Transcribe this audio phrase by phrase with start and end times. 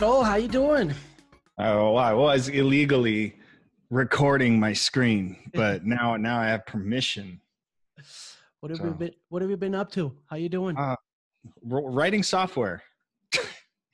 [0.00, 0.94] Joel, how you doing?
[1.58, 3.36] Oh, I was illegally
[3.90, 7.38] recording my screen, but now now I have permission.
[8.60, 10.16] What have So- you been What have you been up to?
[10.30, 10.74] How you doing?
[10.76, 10.96] Uh,
[11.64, 12.82] writing software.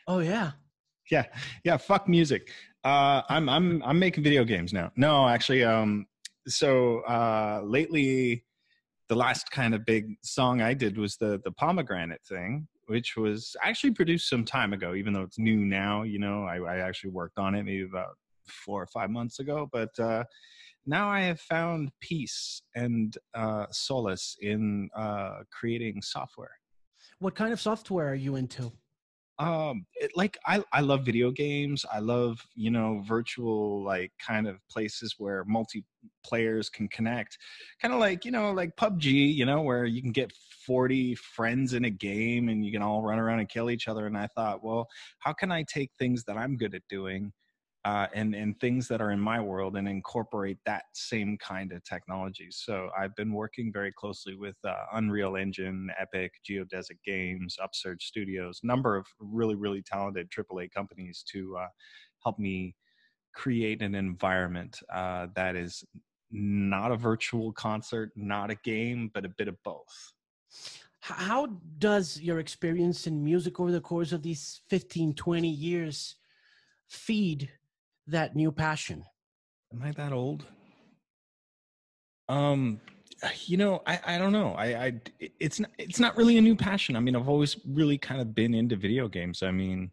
[0.06, 0.52] oh yeah.
[1.08, 1.26] Yeah,
[1.62, 1.76] yeah.
[1.76, 2.50] Fuck music.
[2.82, 4.90] Uh, I'm I'm I'm making video games now.
[4.96, 6.04] No, actually, um,
[6.48, 8.44] so uh, lately,
[9.08, 13.54] the last kind of big song I did was the the pomegranate thing, which was
[13.62, 14.94] actually produced some time ago.
[14.94, 18.16] Even though it's new now, you know, I, I actually worked on it maybe about
[18.48, 19.68] four or five months ago.
[19.72, 20.24] But uh,
[20.86, 26.52] now I have found peace and uh, solace in uh, creating software.
[27.18, 28.72] What kind of software are you into?
[29.38, 31.84] Um it, like i i love video games.
[31.92, 37.36] I love you know virtual like kind of places where multiplayers can connect.
[37.80, 40.32] Kind of like you know like pubg you know where you can get
[40.66, 44.06] 40 friends in a game and you can all run around and kill each other.
[44.06, 47.32] And i thought well how can i take things that i'm good at doing
[47.86, 51.84] uh, and and things that are in my world and incorporate that same kind of
[51.84, 52.48] technology.
[52.50, 58.58] So I've been working very closely with uh, Unreal Engine, Epic, Geodesic Games, Upsurge Studios,
[58.64, 61.68] number of really really talented AAA companies to uh,
[62.24, 62.74] help me
[63.32, 65.84] create an environment uh, that is
[66.32, 70.12] not a virtual concert, not a game, but a bit of both.
[70.98, 71.46] How
[71.78, 76.16] does your experience in music over the course of these 15, 20 years
[76.88, 77.48] feed
[78.06, 79.04] that new passion?
[79.72, 80.44] Am I that old?
[82.28, 82.80] Um,
[83.46, 84.52] you know, I, I don't know.
[84.52, 84.92] I, I
[85.40, 86.96] it's not it's not really a new passion.
[86.96, 89.42] I mean, I've always really kind of been into video games.
[89.42, 89.90] I mean,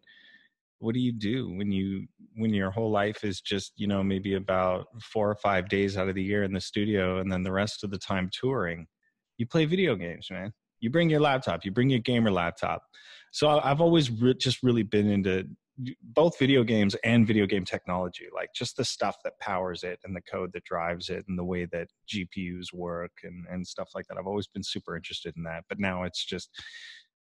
[0.79, 2.05] what do you do when you
[2.35, 6.09] when your whole life is just you know maybe about four or five days out
[6.09, 8.87] of the year in the studio, and then the rest of the time touring?
[9.37, 10.51] You play video games, man.
[10.79, 11.63] You bring your laptop.
[11.63, 12.83] You bring your gamer laptop.
[13.31, 15.45] So I've always re- just really been into
[16.01, 20.15] both video games and video game technology like just the stuff that powers it and
[20.15, 24.05] the code that drives it and the way that gpus work and, and stuff like
[24.07, 24.17] that.
[24.17, 26.49] I've always been super interested in that but now it's just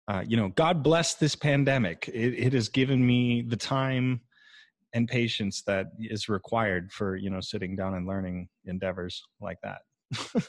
[0.09, 2.09] uh, you know god bless this pandemic.
[2.13, 4.21] It, it has given me the time
[4.93, 9.83] and patience that is required for you know sitting down and learning endeavors like that.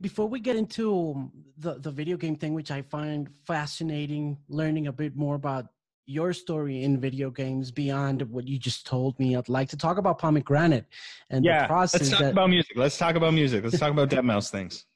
[0.00, 4.92] Before we get into the, the video game thing, which I find fascinating, learning a
[4.92, 5.66] bit more about
[6.06, 9.98] your story in video games beyond what you just told me, I'd like to talk
[9.98, 10.86] about Pomegranate
[11.30, 13.90] and the yeah process let's talk that about music let's talk about music let's talk
[13.90, 14.86] about Deadmau5 things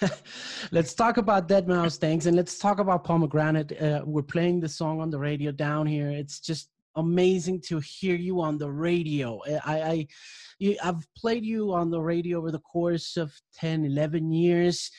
[0.72, 3.80] let's talk about Deadmau5 things and let's talk about Pomegranate.
[3.80, 6.10] Uh, we're playing the song on the radio down here.
[6.10, 9.40] It's just amazing to hear you on the radio.
[9.64, 10.06] I, I
[10.58, 14.90] you, I've played you on the radio over the course of 10, 11 years.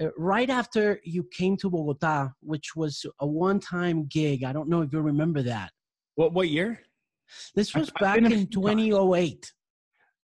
[0.00, 4.44] Uh, right after you came to Bogota, which was a one-time gig.
[4.44, 5.70] I don't know if you remember that.
[6.14, 6.80] what what year
[7.54, 9.52] This was I've back in 2008.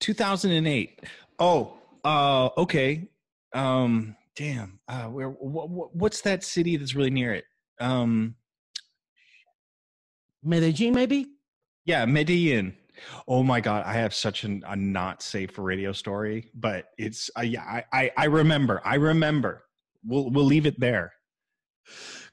[0.01, 1.01] 2008
[1.39, 1.75] oh
[2.05, 3.09] uh okay
[3.55, 7.45] um damn uh where wh- what's that city that's really near it
[7.81, 8.35] um
[10.43, 11.27] Medellin, maybe?
[11.85, 12.75] yeah medellin
[13.29, 17.43] oh my god i have such an, a not safe radio story but it's uh,
[17.43, 19.65] yeah I, I i remember i remember
[20.05, 21.13] we'll we'll leave it there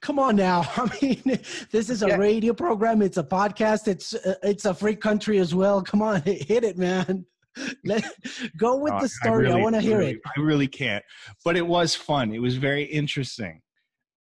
[0.02, 0.62] Come on now.
[0.78, 1.22] I mean,
[1.72, 2.16] this is a Yeah.
[2.16, 3.02] radio program.
[3.02, 3.88] It's a podcast.
[3.90, 5.82] It's uh, it's a free country as well.
[5.82, 7.26] Come on, hit it, man.
[7.84, 8.06] Let
[8.58, 9.48] go with Uh, the story.
[9.48, 10.22] I, really- want to hear really- it.
[10.38, 11.04] I really can't.
[11.44, 12.34] But it was fun.
[12.34, 13.62] It was very interesting.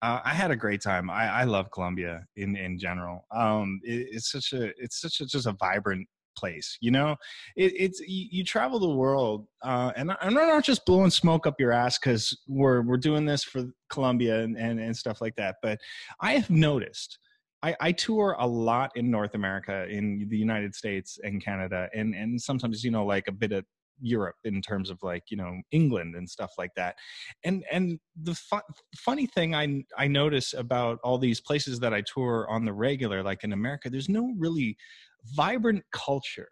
[0.01, 1.09] Uh, I had a great time.
[1.09, 3.25] I, I love Colombia in in general.
[3.31, 6.07] Um, it, it's such a it's such a just a vibrant
[6.39, 6.77] place.
[6.79, 7.15] You know,
[7.55, 11.59] it, it's you, you travel the world, uh, and I'm not just blowing smoke up
[11.59, 15.57] your ass because we're we're doing this for Colombia and, and and stuff like that.
[15.61, 15.79] But
[16.21, 17.19] I have noticed.
[17.61, 22.15] I, I tour a lot in North America, in the United States and Canada, and
[22.15, 23.65] and sometimes you know like a bit of
[24.01, 26.95] Europe in terms of like you know England and stuff like that.
[27.43, 32.01] And and the fu- funny thing I I notice about all these places that I
[32.01, 34.77] tour on the regular, like in America, there's no really
[35.25, 36.49] vibrant culture,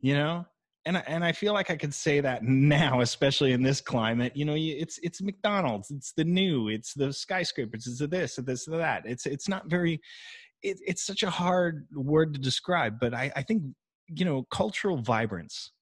[0.00, 0.44] you know.
[0.84, 4.36] And I, and I feel like I could say that now, especially in this climate.
[4.36, 8.46] You know, it's it's McDonald's, it's the new, it's the skyscrapers, it's the this, it's
[8.46, 9.02] this, and that.
[9.06, 10.00] It's it's not very.
[10.62, 13.62] It, it's such a hard word to describe, but I, I think
[14.08, 15.72] you know cultural vibrance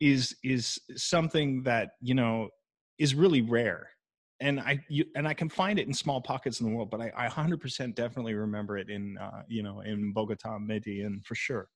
[0.00, 2.48] is is something that you know
[2.98, 3.88] is really rare
[4.40, 7.00] and i you, and i can find it in small pockets in the world but
[7.00, 11.68] i, I 100% definitely remember it in uh, you know in bogota medellin for sure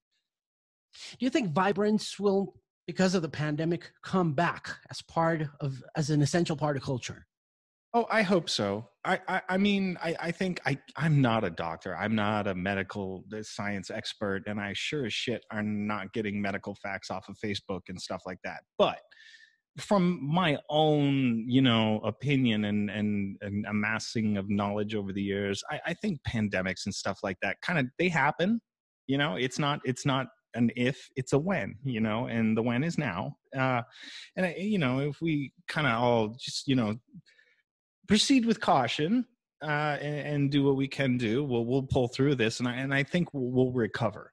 [1.19, 2.55] Do you think vibrance will,
[2.87, 7.27] because of the pandemic, come back as part of as an essential part of culture?
[7.97, 8.89] Oh, I hope so.
[9.05, 11.97] I, I, I mean, I, I think I, I'm not a doctor.
[11.97, 16.43] I'm not a medical uh, science expert, and I sure as shit are not getting
[16.43, 18.63] medical facts off of Facebook and stuff like that.
[18.79, 18.99] But
[19.79, 25.63] from my own, you know, opinion and and, and amassing of knowledge over the years,
[25.71, 28.61] I, I think pandemics and stuff like that kind of they happen.
[29.07, 31.77] You know, it's not it's not an if, it's a when.
[31.85, 33.37] You know, and the when is now.
[33.57, 33.83] Uh,
[34.37, 36.97] and I, you know, if we kind of all just you know
[38.07, 39.25] proceed with caution
[39.63, 41.43] uh, and, and, do what we can do.
[41.43, 44.31] We'll we'll pull through this, and I and I think we'll, we'll recover.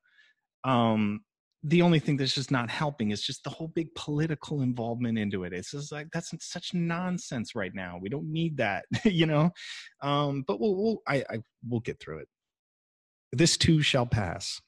[0.64, 1.22] Um,
[1.64, 5.44] the only thing that's just not helping is just the whole big political involvement into
[5.44, 5.54] it.
[5.54, 8.00] It's just like that's such nonsense right now.
[8.02, 9.52] We don't need that, you know.
[10.02, 11.38] Um, but we'll, we'll I, I
[11.68, 12.28] we'll get through it.
[13.32, 14.60] This too shall pass.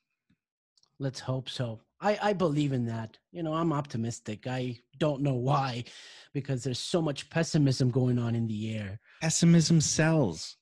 [1.00, 1.82] Let's hope so.
[2.00, 3.18] I, I believe in that.
[3.32, 4.46] You know, I'm optimistic.
[4.46, 5.86] I don't know why,
[6.34, 9.00] because there's so much pessimism going on in the air.
[9.22, 10.58] Pessimism sells.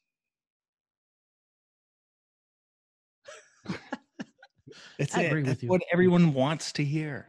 [5.01, 5.45] That's I it.
[5.45, 7.27] That's what everyone wants to hear.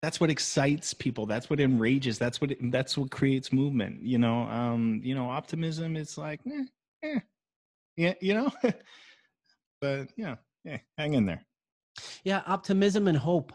[0.00, 1.26] That's what excites people.
[1.26, 2.20] That's what enrages.
[2.20, 4.00] That's what that's what creates movement.
[4.00, 6.64] You know, um, you know, optimism is like, eh,
[7.02, 7.18] eh.
[7.96, 8.52] yeah, you know.
[9.80, 11.44] but yeah, yeah, hang in there.
[12.22, 13.52] Yeah, optimism and hope.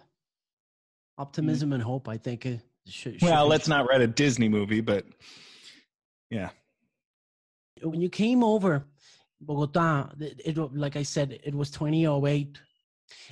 [1.18, 1.76] Optimism mm.
[1.76, 2.10] and hope.
[2.10, 2.46] I think.
[2.46, 2.50] Uh,
[2.88, 5.06] should, should well, let's not write a Disney movie, but
[6.30, 6.50] yeah.
[7.82, 8.86] When you came over
[9.40, 12.60] Bogota, it, it like I said, it was 2008,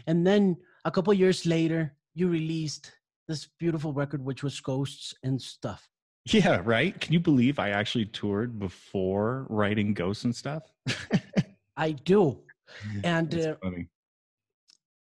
[0.05, 2.91] and then a couple years later, you released
[3.27, 5.89] this beautiful record, which was Ghosts and Stuff.
[6.25, 6.99] Yeah, right.
[6.99, 10.63] Can you believe I actually toured before writing Ghosts and Stuff?
[11.77, 12.39] I do,
[13.03, 13.55] and uh,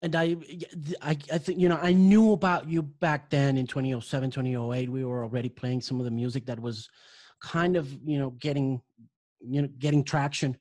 [0.03, 0.37] and I,
[1.01, 4.91] I, I think you know I knew about you back then in 2007, 2008.
[4.91, 6.89] We were already playing some of the music that was
[7.43, 8.81] kind of you know getting
[9.41, 10.57] you know getting traction.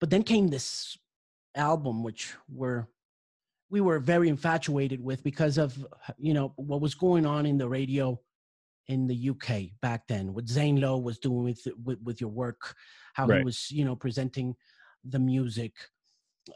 [0.00, 0.96] But then came this
[1.54, 2.88] album, which were
[3.70, 5.84] we were very infatuated with because of
[6.18, 8.18] you know what was going on in the radio
[8.88, 10.32] in the UK back then.
[10.32, 12.74] What Zane Lowe was doing with with, with your work,
[13.14, 13.38] how right.
[13.38, 14.54] he was you know presenting
[15.04, 15.72] the music.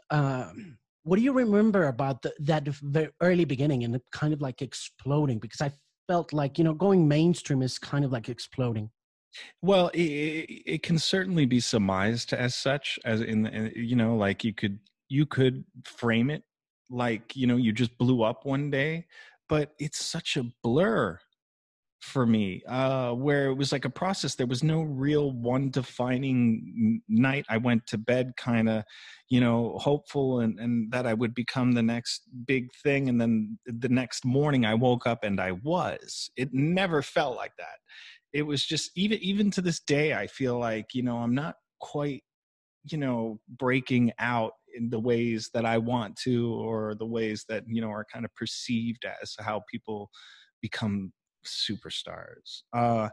[0.09, 4.61] Um, what do you remember about the, that very early beginning and kind of like
[4.61, 5.37] exploding?
[5.37, 5.71] Because I
[6.07, 8.89] felt like you know going mainstream is kind of like exploding.
[9.63, 14.43] Well, it, it can certainly be surmised as such, as in, in you know, like
[14.43, 16.43] you could you could frame it
[16.89, 19.05] like you know you just blew up one day,
[19.49, 21.19] but it's such a blur
[22.03, 27.01] for me uh, where it was like a process there was no real one defining
[27.07, 28.83] night i went to bed kind of
[29.29, 33.57] you know hopeful and, and that i would become the next big thing and then
[33.65, 36.29] the next morning i woke up and i was.
[36.35, 37.77] It never felt like that.
[38.33, 41.55] It was just even even to this day i feel like you know i'm not
[41.79, 42.23] quite
[42.85, 47.63] you know breaking out in the ways that i want to or the ways that
[47.67, 50.09] you know are kind of perceived as how people
[50.61, 51.11] become
[51.45, 52.61] superstars.
[52.73, 53.09] Uh,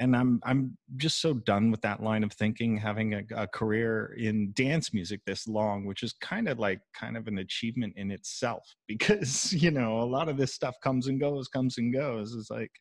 [0.00, 2.76] and I'm I'm just so done with that line of thinking.
[2.76, 7.16] Having a, a career in dance music this long, which is kind of like kind
[7.16, 11.20] of an achievement in itself, because you know a lot of this stuff comes and
[11.20, 12.34] goes, comes and goes.
[12.34, 12.72] It's like,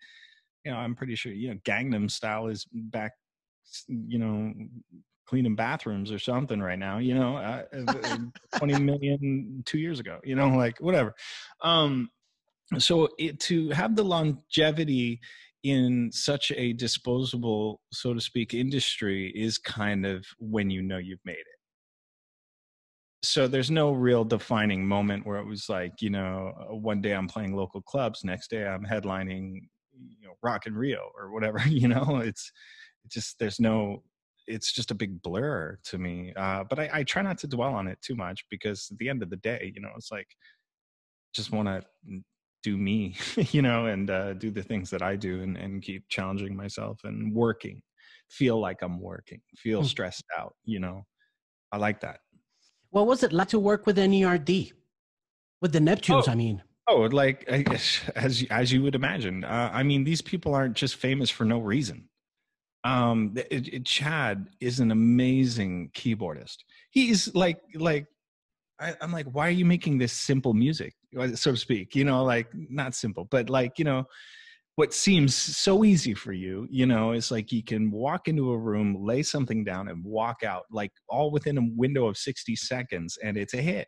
[0.63, 3.11] you know, I'm pretty sure you know Gangnam Style is back,
[3.87, 4.53] you know,
[5.25, 6.97] cleaning bathrooms or something right now.
[6.97, 8.17] You know, uh, uh
[8.57, 10.19] 20 million two years ago.
[10.23, 11.13] You know, like whatever.
[11.61, 12.09] Um,
[12.77, 15.19] so it, to have the longevity
[15.63, 21.25] in such a disposable so to speak industry is kind of when you know you've
[21.25, 21.47] made it
[23.23, 27.13] so there's no real defining moment where it was like you know uh, one day
[27.13, 29.59] i'm playing local clubs next day i'm headlining
[29.97, 32.51] you know Rock in Rio or whatever you know it's
[33.03, 34.03] it just there's no
[34.47, 37.73] it's just a big blur to me uh, but I, I try not to dwell
[37.73, 40.27] on it too much because at the end of the day you know it's like
[41.33, 41.83] just want to
[42.65, 43.15] do me,
[43.51, 46.99] you know, and uh, do the things that I do and, and keep challenging myself
[47.03, 47.81] and working,
[48.29, 49.85] feel like I'm working, feel mm.
[49.85, 51.05] stressed out, you know.
[51.71, 52.19] I like that.
[52.89, 54.71] What was it like to work with NERD?
[55.61, 56.31] With the Neptunes, oh.
[56.31, 56.63] I mean.
[56.87, 57.43] Oh, like
[58.15, 59.43] as as you would imagine.
[59.43, 62.09] Uh, I mean, these people aren't just famous for no reason.
[62.85, 66.57] Um, it, it, Chad is an amazing keyboardist.
[66.91, 68.05] He's like like
[68.79, 70.93] I, am like, why are you making this simple music,
[71.33, 71.95] so to speak?
[71.95, 74.05] You know, like not simple, but like you know,
[74.75, 78.57] what seems so easy for you, you know, is like you can walk into a
[78.57, 83.17] room, lay something down, and walk out, like all within a window of 60 seconds,
[83.23, 83.87] and it's a hit.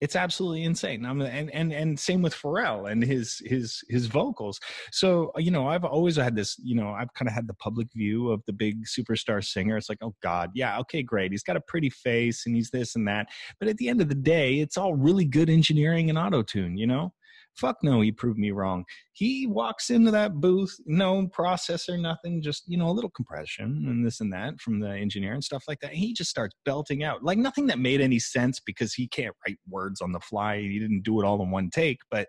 [0.00, 1.04] It's absolutely insane.
[1.04, 4.60] I'm, and and and same with Pharrell and his his his vocals.
[4.92, 6.56] So you know, I've always had this.
[6.62, 9.76] You know, I've kind of had the public view of the big superstar singer.
[9.76, 11.32] It's like, oh God, yeah, okay, great.
[11.32, 13.28] He's got a pretty face and he's this and that.
[13.58, 16.76] But at the end of the day, it's all really good engineering and auto tune.
[16.76, 17.12] You know,
[17.58, 18.84] Fuck no, he proved me wrong.
[19.12, 24.06] He walks into that booth, no processor, nothing, just, you know, a little compression and
[24.06, 25.92] this and that from the engineer and stuff like that.
[25.92, 29.58] He just starts belting out like nothing that made any sense because he can't write
[29.68, 30.60] words on the fly.
[30.60, 32.28] He didn't do it all in one take, but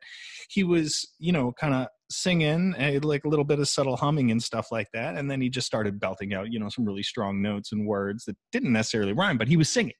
[0.49, 4.31] he was, you know, kind of singing uh, like a little bit of subtle humming
[4.31, 7.03] and stuff like that and then he just started belting out you know some really
[7.03, 9.93] strong notes and words that didn't necessarily rhyme but he was singing.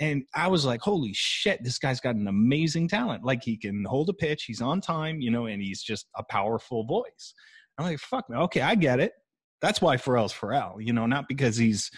[0.00, 3.24] And i was like holy shit this guy's got an amazing talent.
[3.24, 6.24] Like he can hold a pitch he's on time you know and he's just a
[6.24, 7.34] powerful voice.
[7.78, 9.12] I'm like fuck man okay i get it.
[9.60, 11.90] That's why pharrell's pharrell you know not because he's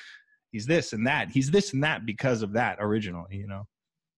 [0.51, 3.67] he's this and that he's this and that because of that originally you know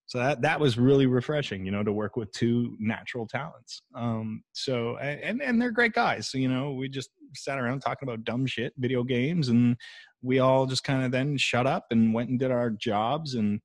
[0.06, 3.82] so that that was really refreshing you know to work with two natural talents.
[3.94, 6.28] Um so and and they're great guys.
[6.28, 9.76] So you know we just sat around talking about dumb shit video games and
[10.22, 13.34] we all just kind of then shut up and went and did our jobs.
[13.34, 13.60] And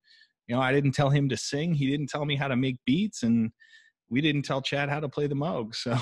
[0.48, 1.76] you know i didn't tell him to sing.
[1.76, 3.52] He didn't tell me how to make beats and
[4.10, 5.76] we didn't tell chad how to play the moog.
[5.76, 5.98] So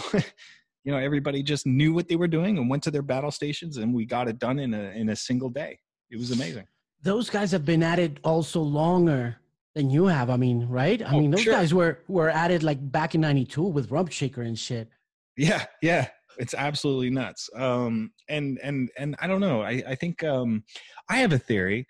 [0.85, 3.75] you know everybody just knew what they were doing and went to their battle stations
[3.75, 5.79] and we got it done in a in a single day.
[6.09, 6.65] It was amazing.
[7.03, 9.37] Those guys have been at it also longer
[9.75, 10.29] than you have.
[10.29, 11.01] I mean, right?
[11.01, 11.53] I Oh, mean, those sure.
[11.53, 14.89] guys were were at it like back in '92 with Rump Shaker and shit.
[15.37, 16.07] yeah yeah
[16.37, 20.63] it's absolutely nuts um and and and i don't know i i think um
[21.09, 21.85] i have a theory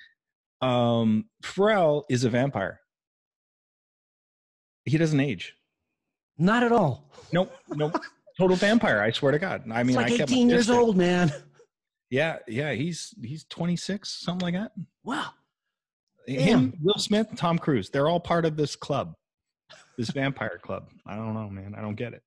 [0.62, 2.80] um pharrell is a vampire
[4.86, 5.56] he doesn't age
[6.38, 7.12] Not at all.
[7.34, 7.96] nope nope
[8.40, 10.70] total vampire i swear to god i mean it's like I kept my 18 years
[10.70, 11.32] old, man.
[12.12, 14.72] yeah yeah he's he's 26 something like that
[15.04, 15.32] Wow.
[16.28, 19.14] Him will smith tom cruise they're all part of this club
[19.98, 22.24] this vampire club i don't know man i don't get it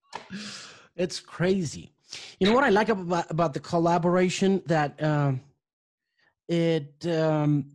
[0.96, 1.92] It's crazy.
[2.38, 5.40] You know what I like about about the collaboration that um,
[6.48, 7.70] it um,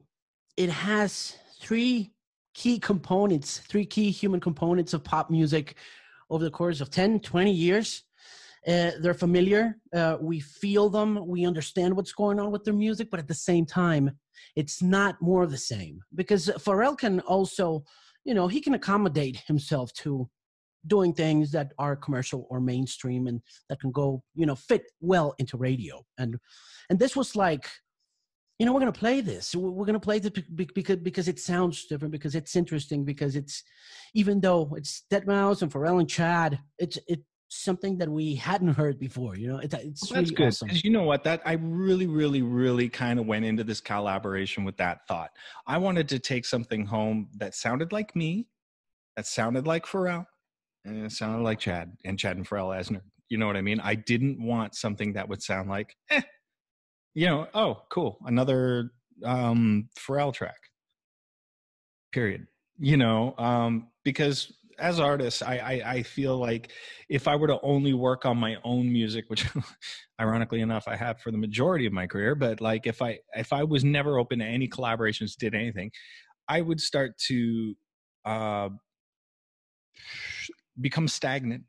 [0.55, 2.11] it has three
[2.53, 5.75] key components, three key human components of pop music
[6.29, 8.03] over the course of 10, 20 years.
[8.67, 9.77] Uh, they're familiar.
[9.95, 11.25] Uh, we feel them.
[11.25, 14.11] We understand what's going on with their music, but at the same time,
[14.55, 16.01] it's not more the same.
[16.15, 17.83] Because Pharrell can also,
[18.25, 20.29] you know, he can accommodate himself to
[20.85, 25.35] doing things that are commercial or mainstream and that can go you know fit well
[25.37, 26.03] into radio.
[26.17, 26.37] And
[26.89, 27.67] and this was like
[28.59, 29.55] you know we're going to play this.
[29.55, 33.63] We're going to play this because because it sounds different because it's interesting because it's
[34.13, 38.99] even though it's Deadmau5 and Pharrell and Chad it's it's something that we hadn't heard
[38.99, 40.69] before you know it, it's Well, that's really good awesome.
[40.73, 44.77] you know what that I really, really, really kind of went into this collaboration with
[44.77, 45.31] that thought.
[45.65, 48.47] I wanted to take something home that sounded like me,
[49.15, 50.25] that sounded like Pharrell,
[50.85, 53.01] and it sounded like Chad and Chad and Pharrell Asner.
[53.29, 53.79] You know what I mean?
[53.79, 56.21] I didn't want something that would sound like, eh,
[57.13, 58.91] you know, oh, cool, another
[59.23, 60.59] um, Pharrell track.
[62.11, 62.47] Period.
[62.79, 66.71] You know, um, because as artists, I, I I feel like
[67.09, 69.45] if I were to only work on my own music, which
[70.21, 73.53] ironically enough I have for the majority of my career, but like if I if
[73.53, 75.91] I was never open to any collaborations, did anything,
[76.47, 77.75] I would start to
[78.25, 78.69] uh,
[80.79, 81.63] become stagnant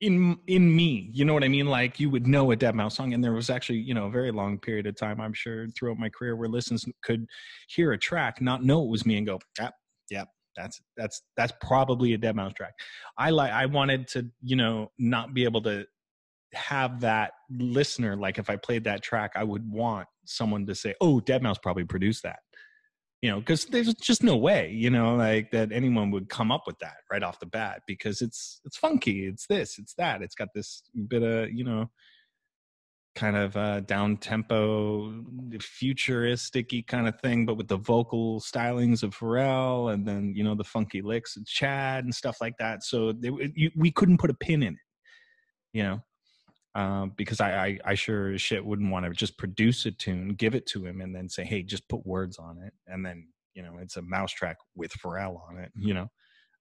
[0.00, 1.10] in in me.
[1.12, 1.66] You know what I mean?
[1.66, 4.30] Like you would know a Deadmau5 song, and there was actually you know a very
[4.32, 7.26] long period of time I'm sure throughout my career where listeners could
[7.68, 9.74] hear a track, not know it was me, and go, yep,
[10.10, 10.28] yep.
[10.56, 12.72] That's that's that's probably a Deadmau5 track.
[13.18, 15.86] I like I wanted to, you know, not be able to
[16.52, 20.94] have that listener like if I played that track, I would want someone to say,
[21.00, 22.40] "Oh, Deadmau5 probably produced that."
[23.22, 26.62] You know, because there's just no way, you know, like that anyone would come up
[26.66, 30.34] with that right off the bat because it's it's funky, it's this, it's that, it's
[30.34, 31.90] got this bit of you know,
[33.14, 35.12] kind of uh, down tempo,
[35.60, 40.54] futuristic kind of thing, but with the vocal stylings of Pharrell and then you know
[40.54, 42.84] the funky licks of Chad and stuff like that.
[42.84, 44.78] So they, you, we couldn't put a pin in it,
[45.72, 46.00] you know,
[46.74, 50.34] um, because I, I I sure as shit wouldn't want to just produce a tune,
[50.34, 53.28] give it to him, and then say, hey, just put words on it, and then
[53.54, 56.08] you know it's a mouse track with Pharrell on it, you know.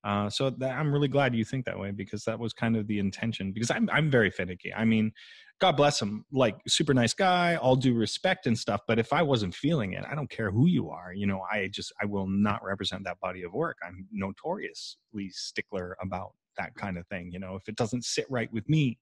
[0.03, 2.87] Uh, so that, I'm really glad you think that way because that was kind of
[2.87, 3.51] the intention.
[3.51, 4.73] Because I'm I'm very finicky.
[4.73, 5.11] I mean,
[5.59, 8.81] God bless him, like super nice guy, all due respect and stuff.
[8.87, 11.11] But if I wasn't feeling it, I don't care who you are.
[11.13, 13.77] You know, I just I will not represent that body of work.
[13.85, 17.31] I'm notoriously stickler about that kind of thing.
[17.31, 18.99] You know, if it doesn't sit right with me,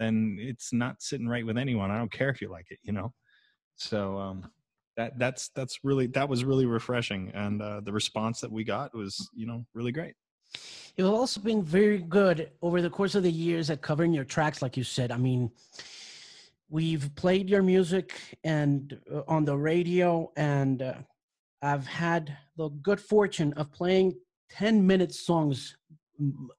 [0.00, 1.90] then it's not sitting right with anyone.
[1.92, 2.78] I don't care if you like it.
[2.82, 3.12] You know,
[3.76, 4.50] so um,
[4.96, 8.92] that that's that's really that was really refreshing, and uh, the response that we got
[8.94, 10.14] was you know really great.
[10.96, 14.60] You've also been very good over the course of the years at covering your tracks,
[14.60, 15.10] like you said.
[15.10, 15.50] I mean,
[16.72, 20.94] we've played your music and uh, on the radio, and uh,
[21.60, 24.14] I've had the good fortune of playing
[24.50, 25.76] 10 minute songs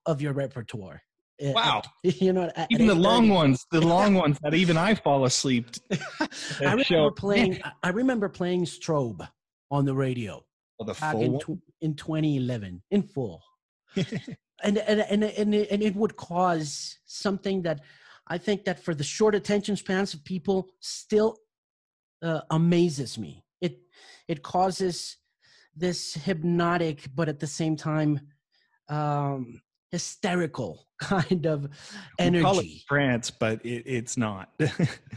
[0.05, 1.01] of your repertoire.
[1.41, 1.81] Wow.
[2.03, 5.71] you know, at, even the long ones, the long ones that even I fall asleep.
[5.91, 6.27] I
[6.59, 7.09] remember show.
[7.09, 9.27] playing, I remember playing Strobe
[9.71, 10.45] on the radio.
[10.79, 13.41] Oh, the full in, in 2011 in full.
[13.95, 17.81] and, and, and, and, and it would cause something that
[18.27, 21.37] I think that for the short attention spans of people still
[22.21, 23.43] uh, amazes me.
[23.61, 23.79] It,
[24.27, 25.17] it causes
[25.75, 28.19] this hypnotic, but at the same time,
[28.89, 29.61] um,
[29.91, 31.69] hysterical kind of
[32.17, 32.83] energy.
[32.87, 34.49] trance, but it, it's not.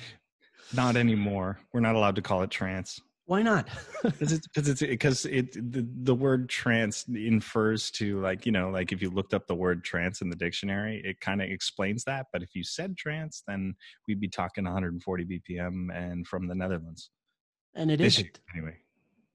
[0.74, 1.58] not anymore.
[1.72, 3.00] We're not allowed to call it trance.
[3.26, 3.68] Why not?
[4.02, 8.70] Because it's because it's because it the, the word trance infers to like you know
[8.70, 12.04] like if you looked up the word trance in the dictionary, it kind of explains
[12.04, 12.26] that.
[12.32, 13.74] But if you said trance, then
[14.06, 17.10] we'd be talking 140 BPM and from the Netherlands.
[17.74, 18.76] And it isn't anyway,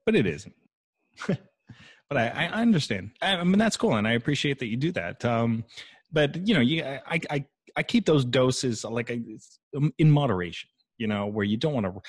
[0.06, 0.56] but it isn't.
[1.28, 3.12] but I, I understand.
[3.22, 5.26] I, mean that's cool, and I appreciate that you do that.
[5.26, 5.66] Um,
[6.14, 7.46] but you know, you I I
[7.76, 9.12] I keep those doses like
[9.76, 12.00] um, in moderation you know where you don't want to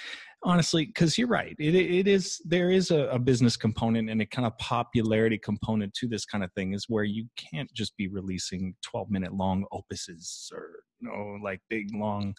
[0.44, 1.54] honestly because you're right.
[1.58, 5.94] It, it is there is a, a, business component and a kind of popularity component
[5.94, 9.64] to this kind of thing is where you can't just be releasing 12 minute long
[9.72, 12.34] opuses or you know like big long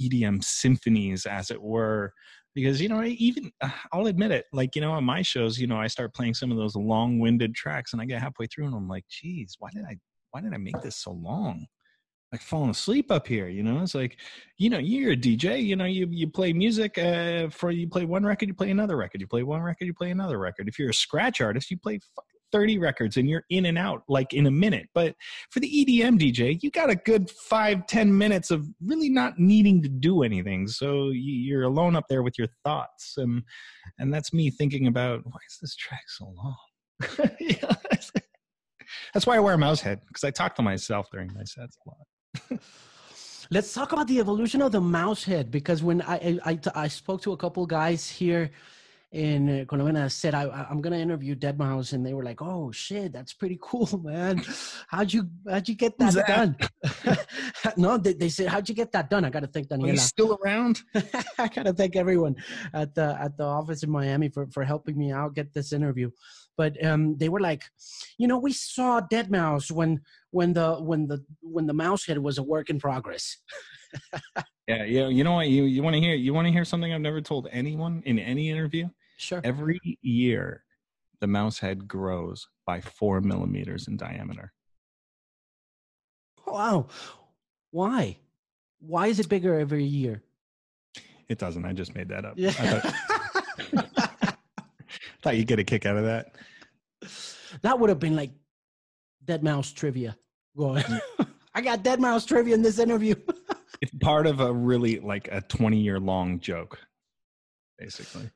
[0.00, 2.12] edm symphonies as it were.
[2.54, 3.52] Because you know even
[3.92, 6.50] i'll admit it like you know on my shows you know i start playing some
[6.50, 9.84] of those long-winded tracks and i get halfway through and i'm like geez why did
[9.84, 9.96] i
[10.32, 11.66] why did i make this so long
[12.32, 13.80] like falling asleep up here you know?
[13.82, 14.18] It's like
[14.58, 18.04] you know you're a dj you know you you play music uh, for you play
[18.04, 20.68] one record you play another record you play one record you play another record.
[20.68, 22.00] If you're a scratch artist you play
[22.50, 24.88] 30 records and you're in and out like in a minute.
[24.94, 25.14] But
[25.50, 29.82] for the edm dj you got a good five ten minutes of really not needing
[29.82, 30.66] to do anything.
[30.66, 33.14] So you're alone up there with your thoughts.
[33.16, 33.42] And
[33.98, 36.56] and that's me thinking about why is this track so long?
[37.40, 37.74] Yeah.
[39.14, 41.76] that's why i wear a mouse head because i talk to myself during my sets
[41.86, 41.98] a lot
[43.50, 47.22] Let's talk about the evolution of the mouse head because when I I, I spoke
[47.22, 48.50] to a couple guys here
[49.10, 52.70] in eh, Colombia, I said I, I'm gonna interview Deadmau5, and they were like, "Oh
[52.72, 54.42] shit, that's pretty cool, man.
[54.88, 56.26] How'd you how'd you get that, that?
[56.26, 57.16] done?"
[57.78, 59.92] no, they, they, said, "How'd you get that done?" I got to thank Daniela.
[59.92, 60.82] He's still around.
[61.38, 62.36] I got to thank everyone
[62.74, 66.10] at the at the office in Miami for for helping me out get this interview
[66.58, 67.62] but um, they were like,
[68.18, 70.00] you know, we saw Deadmau5 when
[70.32, 73.38] when the when the when the mouse head was a work in progress.
[74.66, 75.06] yeah, yeah.
[75.06, 75.48] You know what?
[75.48, 78.18] You you want to hear you want to hear something I've never told anyone in
[78.18, 78.88] any interview.
[79.18, 79.40] Sure.
[79.44, 80.64] Every year,
[81.20, 84.52] the mouse head grows by four millimeters in diameter.
[86.44, 86.88] Wow.
[87.70, 88.18] Why?
[88.80, 90.22] Why is it bigger every year?
[91.28, 91.64] It doesn't.
[91.64, 92.34] I just made that up.
[92.36, 92.92] Yeah.
[95.22, 96.36] Thought you'd get a kick out of that.
[97.62, 98.30] That would have been like
[99.24, 100.16] Deadmau5 trivia.
[100.56, 100.84] Going,
[101.54, 103.14] I got Deadmau5 trivia in this interview.
[103.80, 106.78] it's part of a really like a 20 year long joke,
[107.78, 108.30] basically.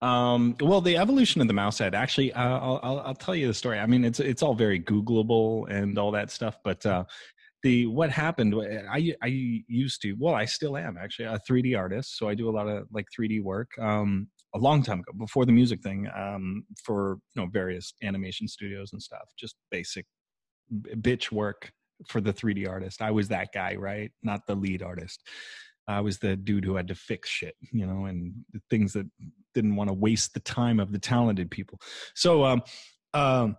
[0.00, 1.94] Um, well, the evolution of the mouse head.
[1.94, 3.80] Actually, uh, I'll, I'll, I'll tell you the story.
[3.80, 6.56] I mean, it's it's all very Googleable and all that stuff.
[6.62, 7.04] But uh,
[7.64, 8.54] the what happened?
[8.90, 10.12] I I used to.
[10.12, 12.16] Well, I still am actually a 3D artist.
[12.16, 13.70] So I do a lot of like 3D work.
[13.80, 18.48] Um, a long time ago, before the music thing, um, for you know various animation
[18.48, 19.28] studios and stuff.
[19.38, 20.06] Just basic
[20.72, 21.72] bitch work
[22.06, 23.02] for the 3D artist.
[23.02, 24.10] I was that guy, right?
[24.22, 25.22] Not the lead artist.
[25.88, 28.34] I was the dude who had to fix shit, you know, and
[28.68, 29.06] things that
[29.54, 31.80] didn't want to waste the time of the talented people.
[32.14, 32.62] So, um,
[33.14, 33.56] um,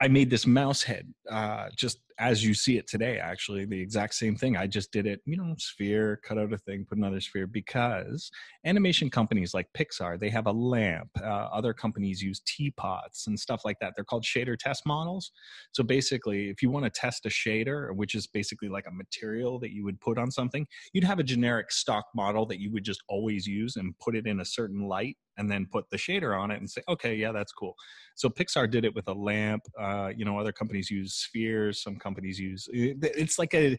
[0.00, 4.14] I made this mouse head, uh, just as you see it today, actually, the exact
[4.14, 4.56] same thing.
[4.56, 8.30] I just did it, you know, sphere, cut out a thing, put another sphere, because
[8.64, 11.10] animation companies like Pixar, they have a lamp.
[11.20, 13.94] Uh, other companies use teapots and stuff like that.
[13.96, 15.32] They're called shader test models.
[15.72, 19.58] So basically, if you want to test a shader, which is basically like a material
[19.60, 22.84] that you would put on something, you'd have a generic stock model that you would
[22.84, 26.38] just always use and put it in a certain light and then put the shader
[26.38, 27.74] on it and say, okay, yeah, that's cool.
[28.14, 29.62] So Pixar did it with a lamp.
[29.80, 31.82] Uh, you know, other companies use spheres.
[31.82, 32.68] Some companies use.
[32.72, 33.76] It's like a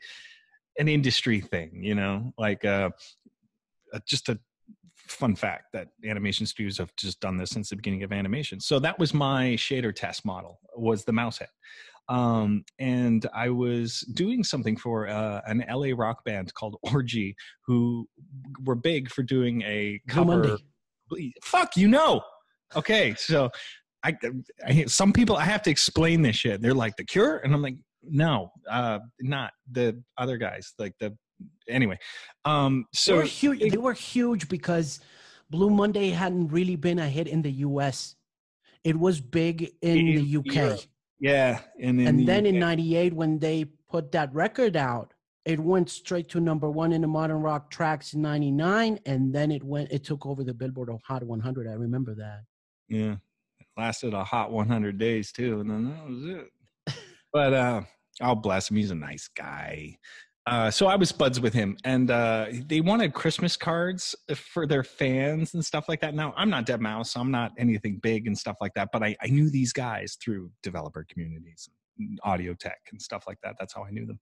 [0.78, 1.72] an industry thing.
[1.82, 2.90] You know, like uh,
[4.06, 4.38] just a
[4.96, 8.60] fun fact that animation studios have just done this since the beginning of animation.
[8.60, 10.60] So that was my shader test model.
[10.76, 11.50] Was the mouse head.
[12.08, 17.36] Um, and I was doing something for uh, an LA rock band called Orgy,
[17.66, 18.08] who
[18.64, 20.58] were big for doing a cover.
[21.44, 22.22] Fuck, you know.
[22.76, 23.50] Okay, so
[24.04, 24.16] I,
[24.66, 26.62] I some people I have to explain this shit.
[26.62, 27.78] They're like the Cure, and I'm like,
[28.10, 30.74] no, uh, not the other guys.
[30.78, 31.16] Like the
[31.70, 32.00] anyway.
[32.46, 33.72] Um, so they were huge.
[33.72, 35.00] They were huge because
[35.50, 38.16] Blue Monday hadn't really been a hit in the U.S.
[38.84, 40.56] It was big in, in the U.K.
[40.56, 40.82] Europe.
[41.20, 42.54] Yeah, and, and the then UK.
[42.54, 45.14] in '98 when they put that record out,
[45.46, 49.52] it went straight to number one in the modern rock tracks in 99 and then
[49.52, 52.42] it went it took over the billboard of hot 100 i remember that
[52.90, 53.16] yeah
[53.60, 56.96] it lasted a hot 100 days too and then that was it
[57.32, 57.82] but uh
[58.22, 59.98] oh bless him he's a nice guy
[60.48, 64.84] uh, so I was buds with him, and uh, they wanted Christmas cards for their
[64.84, 66.14] fans and stuff like that.
[66.14, 69.28] Now I'm not Deadmau5, I'm not anything big and stuff like that, but I, I
[69.28, 71.68] knew these guys through developer communities
[72.24, 73.56] audio tech and stuff like that.
[73.60, 74.20] That's how I knew them.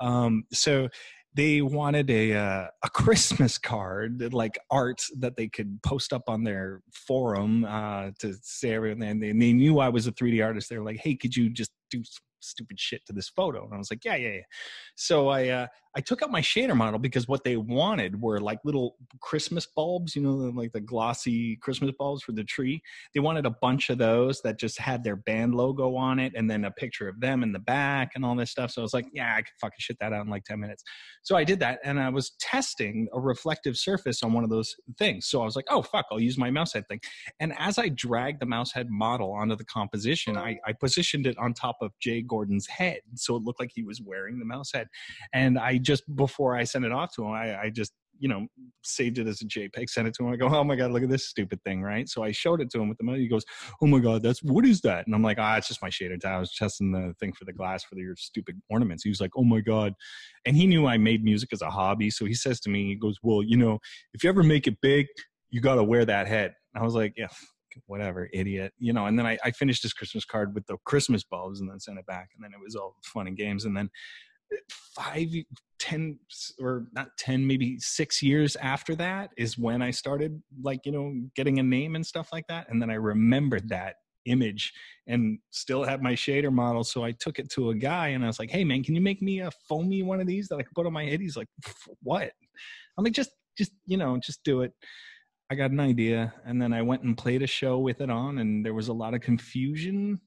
[0.00, 0.88] Um, so
[1.34, 6.44] they wanted a uh, a Christmas card, like art that they could post up on
[6.44, 8.74] their forum uh, to say.
[8.74, 10.70] And they, and they knew I was a 3D artist.
[10.70, 12.02] They were like, "Hey, could you just do
[12.40, 14.42] stupid shit to this photo?" And I was like, "Yeah, yeah, yeah."
[14.94, 15.66] So I uh,
[15.98, 20.14] I took out my shader model because what they wanted were like little Christmas bulbs,
[20.14, 22.80] you know, like the glossy Christmas bulbs for the tree.
[23.14, 26.48] They wanted a bunch of those that just had their band logo on it and
[26.48, 28.70] then a picture of them in the back and all this stuff.
[28.70, 30.84] So I was like, yeah, I could fucking shit that out in like 10 minutes.
[31.22, 34.76] So I did that and I was testing a reflective surface on one of those
[34.98, 35.26] things.
[35.26, 37.00] So I was like, oh, fuck, I'll use my mouse head thing.
[37.40, 41.36] And as I dragged the mouse head model onto the composition, I, I positioned it
[41.38, 43.00] on top of Jay Gordon's head.
[43.14, 44.88] So it looked like he was wearing the mouse head.
[45.32, 48.46] And I just before I sent it off to him, I, I just you know
[48.82, 50.32] saved it as a JPEG, sent it to him.
[50.32, 52.08] I go, oh my god, look at this stupid thing, right?
[52.08, 53.20] So I showed it to him with the money.
[53.20, 53.44] He goes,
[53.80, 55.06] oh my god, that's what is that?
[55.06, 56.22] And I'm like, ah, it's just my shader.
[56.24, 59.04] I was testing the thing for the glass for your stupid ornaments.
[59.04, 59.94] He was like, oh my god,
[60.44, 62.94] and he knew I made music as a hobby, so he says to me, he
[62.96, 63.78] goes, well, you know,
[64.14, 65.06] if you ever make it big,
[65.50, 66.54] you got to wear that head.
[66.74, 67.28] I was like, yeah,
[67.86, 69.06] whatever, idiot, you know.
[69.06, 71.98] And then I, I finished his Christmas card with the Christmas bulbs and then sent
[71.98, 72.30] it back.
[72.34, 73.64] And then it was all fun and games.
[73.64, 73.90] And then
[74.52, 75.28] uh, five,
[75.78, 76.18] ten,
[76.60, 81.14] or not 10, maybe six years after that is when I started like, you know,
[81.34, 82.68] getting a name and stuff like that.
[82.68, 84.72] And then I remembered that image
[85.06, 86.84] and still had my shader model.
[86.84, 89.00] So I took it to a guy and I was like, hey man, can you
[89.00, 91.20] make me a foamy one of these that I can put on my head?
[91.20, 91.48] He's like,
[92.02, 92.30] what?
[92.96, 94.72] I'm like, just, just, you know, just do it.
[95.50, 96.32] I got an idea.
[96.44, 98.92] And then I went and played a show with it on, and there was a
[98.92, 100.20] lot of confusion.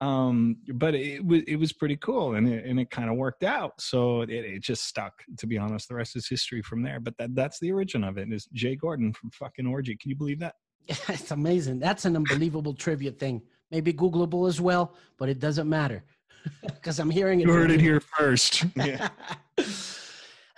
[0.00, 3.44] Um, but it was it was pretty cool, and it, and it kind of worked
[3.44, 3.80] out.
[3.80, 5.12] So it, it just stuck.
[5.38, 6.98] To be honest, the rest is history from there.
[6.98, 8.32] But that that's the origin of it.
[8.32, 9.96] Is Jay Gordon from fucking Orgy?
[9.96, 10.54] Can you believe that?
[10.88, 11.78] Yeah, it's amazing.
[11.78, 13.40] That's an unbelievable trivia thing.
[13.70, 16.02] Maybe Googleable as well, but it doesn't matter
[16.64, 17.46] because I'm hearing it.
[17.46, 18.64] You heard it here first.
[18.74, 19.08] Yeah.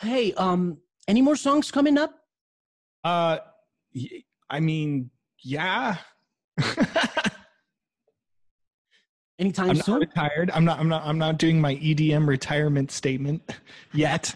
[0.01, 2.15] hey, um, any more songs coming up?
[3.05, 3.37] Uh,
[4.51, 5.11] I mean,
[5.43, 5.97] yeah.
[9.39, 9.95] Anytime I'm soon.
[9.95, 10.51] Not retired.
[10.55, 10.79] I'm not.
[10.79, 11.05] I'm not.
[11.05, 13.59] I'm not doing my EDM retirement statement
[13.93, 14.35] yet.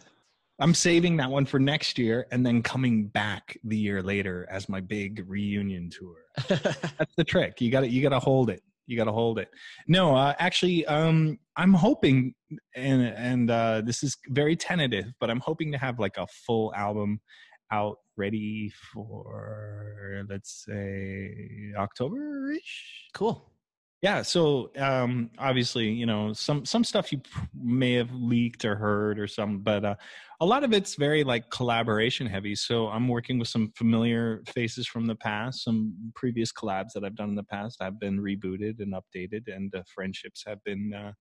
[0.60, 4.68] I'm saving that one for next year and then coming back the year later as
[4.68, 6.16] my big reunion tour.
[6.48, 7.60] That's the trick.
[7.60, 8.60] You got to you got to hold it.
[8.86, 9.50] You got to hold it.
[9.86, 12.34] No, uh, actually, um, I'm hoping,
[12.74, 16.74] and and uh, this is very tentative, but I'm hoping to have like a full
[16.74, 17.20] album
[17.70, 23.08] out ready for let's say October-ish.
[23.14, 23.52] Cool.
[24.00, 27.20] Yeah, so um obviously, you know, some some stuff you
[27.54, 29.96] may have leaked or heard or some but uh
[30.40, 32.54] a lot of it's very like collaboration heavy.
[32.54, 37.16] So I'm working with some familiar faces from the past, some previous collabs that I've
[37.16, 41.12] done in the past I've been rebooted and updated and uh, friendships have been uh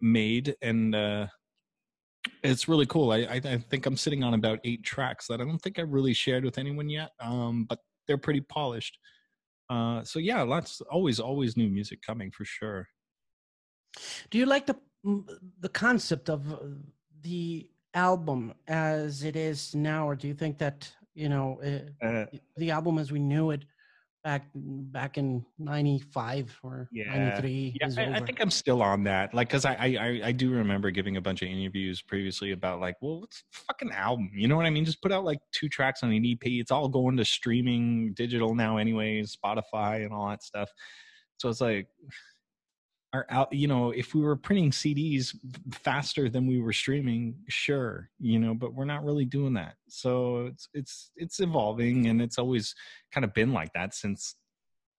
[0.00, 1.26] made and uh
[2.42, 3.12] it's really cool.
[3.12, 5.92] I, I, I think I'm sitting on about eight tracks that I don't think I've
[5.92, 8.98] really shared with anyone yet, um, but they're pretty polished.
[9.68, 12.88] Uh, so yeah, lots always always new music coming for sure.
[14.30, 14.76] Do you like the
[15.60, 16.58] the concept of uh,
[17.22, 22.26] the album as it is now, or do you think that you know uh, uh,
[22.56, 23.64] the album as we knew it
[24.22, 27.30] back back in 95 or yeah.
[27.30, 30.50] 93 yeah I, I, think i'm still on that like because I, I i do
[30.50, 34.30] remember giving a bunch of interviews previously about like well what's fucking album?
[34.34, 34.84] You know what i mean?
[34.84, 38.54] Just put out like two tracks on an ep it's all going to streaming digital
[38.54, 40.70] now anyways spotify and all that stuff.
[41.38, 41.86] So it's like
[43.12, 45.34] are out you know if we were printing cds
[45.72, 49.74] faster than we were streaming sure you know but we're not really doing that.
[49.88, 52.74] So it's it's it's evolving and it's always
[53.12, 54.36] kind of been like that since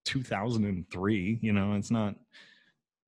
[0.04, 2.16] 2003 you know it's not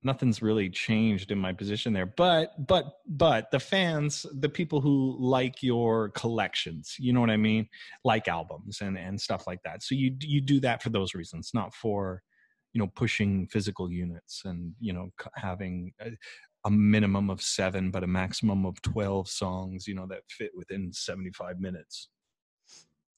[0.05, 2.05] nothing's really changed in my position there.
[2.05, 7.37] But but but the fans the people who like your collections you know what i
[7.37, 7.67] mean?
[8.03, 9.83] Like albums and and stuff like that.
[9.83, 12.21] So you you do that for those reasons not for
[12.75, 16.11] you know pushing physical units and you know having a,
[16.65, 20.91] a minimum of seven but a maximum of 12 songs you know that fit within
[20.91, 22.09] 75 minutes.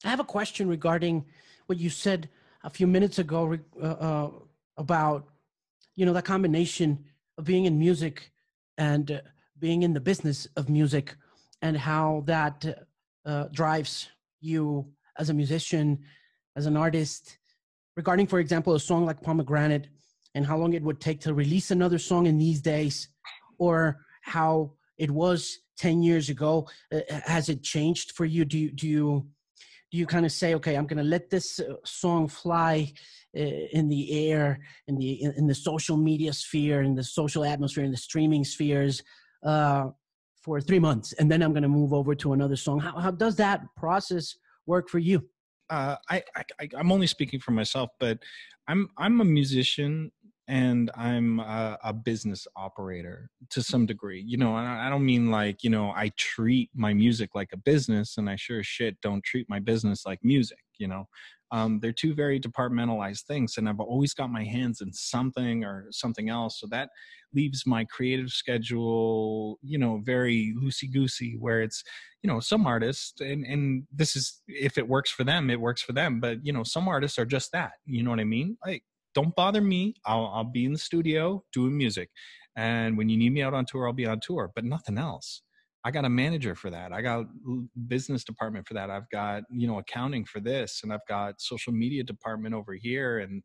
[0.04, 1.24] I have a question regarding
[1.66, 2.28] what you said
[2.62, 4.30] a few minutes ago uh, uh,
[4.76, 5.26] about
[5.96, 7.04] you know that combination
[7.36, 8.30] of being in music
[8.78, 9.20] and uh,
[9.58, 11.16] being in the business of music
[11.62, 12.64] and how that
[13.26, 14.08] uh, drives
[14.40, 14.86] you
[15.18, 15.98] as a musician
[16.54, 17.38] as an artist
[17.98, 19.88] regarding for example a song like pomegranate
[20.36, 23.08] and how long it would take to release another song in these days
[23.58, 28.44] or how it was 10 years ago uh, has it changed for you?
[28.44, 29.26] Do you do you
[29.90, 32.92] do you kind of say okay i'm going to let this uh, song fly
[33.36, 37.42] uh, in the air in the in, in, the social media sphere in the social
[37.52, 39.02] atmosphere in the streaming spheres
[39.44, 39.84] uh,
[40.44, 43.10] for three months and then i'm going to move over to another song how, how
[43.10, 45.18] does that process work for you
[45.70, 48.18] uh, I, I i'm only speaking for myself but
[48.68, 50.10] i'm i'm a musician
[50.48, 54.24] and I'm a, a, business operator to some degree.
[54.26, 58.16] You know, I don't mean like, you know, I treat my music like a business
[58.16, 61.06] and I sure shit don't treat my business like music, you know.
[61.50, 65.86] Um, they're two very departmentalized things and I've always got my hands in something or
[65.90, 66.60] something else.
[66.60, 66.90] So that
[67.34, 71.82] leaves my creative schedule, you know, very loosey goosey where it's,
[72.22, 75.82] you know, some artists and, and this is, if it works for them, it works
[75.82, 76.20] for them.
[76.20, 78.58] But, you know, some artists are just that, you know what I mean?
[78.64, 78.82] Like,
[79.14, 79.94] don't bother me.
[80.04, 82.10] I'll, I'll be in the studio doing music.
[82.56, 85.42] And when you need me out on tour, I'll be on tour, but nothing else.
[85.84, 86.92] I got a manager for that.
[86.92, 87.26] I got
[87.86, 88.90] business department for that.
[88.90, 93.18] I've got, you know, accounting for this and I've got social media department over here
[93.18, 93.42] and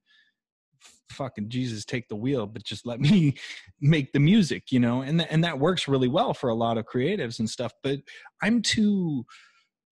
[1.09, 3.35] fucking Jesus take the wheel, but just let me
[3.79, 5.01] make the music, you know?
[5.01, 7.99] And th- and that works really well for a lot of creatives and stuff, but
[8.41, 9.25] I'm too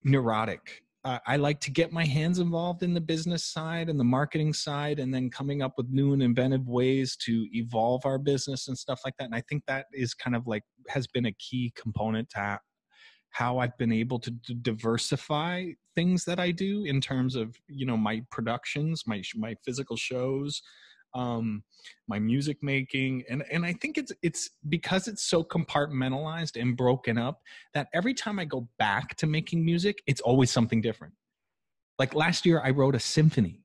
[0.03, 4.53] neurotic I like to get my hands involved in the business side and the marketing
[4.53, 8.77] side, and then coming up with new and inventive ways to evolve our business and
[8.77, 9.25] stuff like that.
[9.25, 12.59] And I think that is kind of like has been a key component to
[13.31, 17.97] how I've been able to diversify things that I do in terms of you know
[17.97, 20.61] my productions, my my physical shows,
[21.13, 21.63] um,
[22.07, 27.17] my music making, and and I think it's it's because it's so compartmentalized and broken
[27.17, 27.41] up
[27.73, 31.13] that every time I go back to making music, it's always something different.
[31.99, 33.59] Like last year, I wrote a symphony.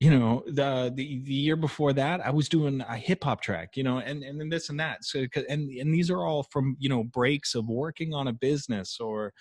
[0.00, 3.76] You know, the the the year before that, I was doing a hip hop track.
[3.76, 5.04] You know, and and then this and that.
[5.04, 8.98] So and and these are all from you know breaks of working on a business
[9.00, 9.32] or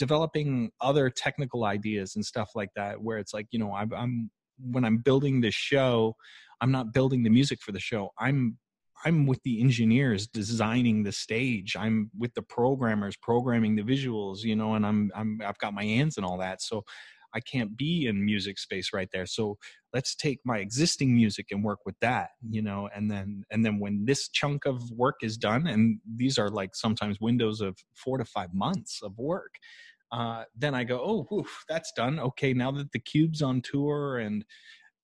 [0.00, 4.30] developing other technical ideas and stuff like that where it's like you know I'm, I'm
[4.58, 6.16] when i'm building this show
[6.60, 8.10] i'm not building the music for the show.
[8.18, 8.58] I'm
[9.04, 11.74] i'm with the engineers designing the stage.
[11.78, 15.84] I'm with the programmers programming the visuals you know and i'm i'm i've got my
[15.84, 16.62] hands and all that.
[16.62, 16.84] So
[17.32, 19.26] i can't be in music space right there.
[19.26, 19.56] So
[19.94, 23.78] let's take my existing music and work with that you know and then and then
[23.78, 28.18] when this chunk of work is done and these are like sometimes windows of 4
[28.18, 29.54] to 5 months of work
[30.12, 32.18] uh, then I go, oh, woof, that's done.
[32.18, 34.44] Okay, now that the cube's on tour and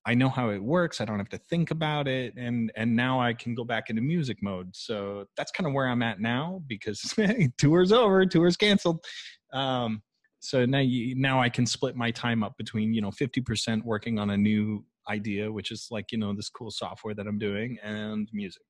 [0.06, 1.00] I know how it works.
[1.00, 4.00] I don't have to think about it, and and now I can go back into
[4.00, 4.74] music mode.
[4.74, 7.12] So that's kind of where I'm at now because
[7.58, 9.04] tour's over, tour's canceled.
[9.52, 10.02] Um,
[10.38, 14.20] so now you, now I can split my time up between you know 50% working
[14.20, 17.76] on a new idea, which is like you know this cool software that I'm doing,
[17.82, 18.62] and music.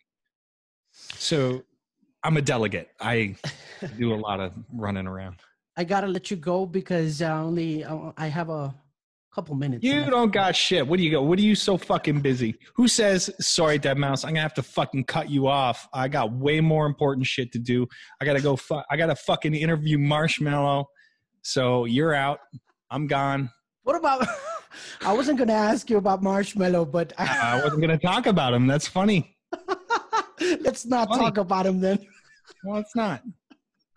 [0.93, 1.63] So
[2.25, 2.89] I'm a delegate.
[2.99, 3.37] I
[3.99, 5.37] do a lot of running around.
[5.77, 8.75] I gotta let you go because I only uh, I have a
[9.37, 9.85] couple minutes.
[9.85, 10.11] You left.
[10.11, 10.87] don't got shit.
[10.87, 11.23] What do you go?
[11.23, 12.57] What are you so fucking busy?
[12.75, 14.25] Who says sorry, Deadmau5?
[14.25, 15.87] I'm gonna have to fucking cut you off.
[15.93, 17.87] I got way more important shit to do.
[18.21, 18.57] I gotta go.
[18.57, 20.87] Fu- I gotta fucking interview Marshmello.
[21.43, 22.39] So you're out.
[22.91, 23.51] I'm gone.
[23.83, 24.27] What about?
[25.03, 28.67] I wasn't gonna ask you about Marshmello, but I, I wasn't gonna talk about him.
[28.67, 29.37] That's funny.
[30.61, 31.21] Let's not funny.
[31.21, 31.99] talk about him then.
[32.65, 33.23] Well, it's not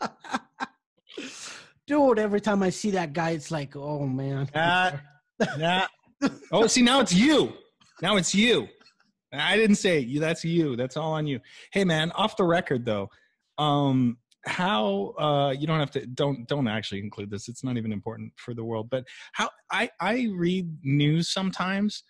[1.88, 4.50] dude, every time I see that guy, it's like, oh man.
[4.54, 4.92] Nah,
[5.58, 5.88] nah.
[6.52, 7.54] Oh, see, now it's you.
[8.02, 8.68] Now it's you.
[9.32, 10.20] I didn't say it.
[10.20, 10.76] That's you.
[10.76, 11.40] That's all on you.
[11.72, 12.12] Hey, man.
[12.12, 13.10] Off the record, though.
[13.58, 17.92] Um, how uh you don't have to don't don't actually include this it's not even
[17.92, 22.04] important for the world but how i i read news sometimes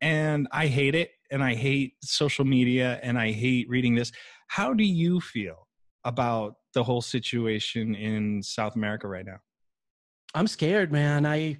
[0.00, 4.10] and i hate it and i hate social media and i hate reading this
[4.48, 5.68] how do you feel
[6.04, 9.38] about the whole situation in South America right now?
[10.34, 11.26] I'm scared, man.
[11.26, 11.58] I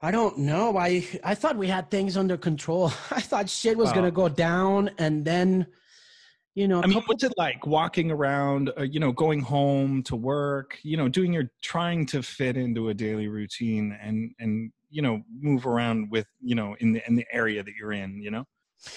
[0.00, 0.76] I don't know.
[0.76, 2.86] I I thought we had things under control.
[3.10, 5.66] I thought shit was gonna go down, and then
[6.54, 6.82] you know.
[6.82, 8.70] I mean, what's it like walking around?
[8.78, 10.78] Uh, you know, going home to work.
[10.82, 15.22] You know, doing your trying to fit into a daily routine and and you know
[15.40, 18.22] move around with you know in the in the area that you're in.
[18.22, 18.44] You know.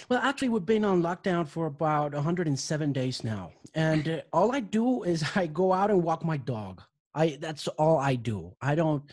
[0.10, 4.60] Well, actually, we've been on lockdown for about 107 days now, and uh, all I
[4.60, 6.84] do is I go out and walk my dog.
[7.13, 8.56] I that's all I do.
[8.62, 9.04] I don't,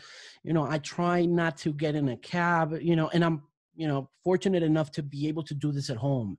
[0.43, 3.43] you know, I try not to get in a cab, you know, and I'm,
[3.75, 6.37] you know, fortunate enough to be able to do this at home.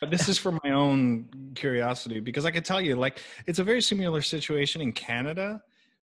[0.00, 3.64] But this is for my own curiosity because I can tell you, like, it's a
[3.64, 5.60] very similar situation in Canada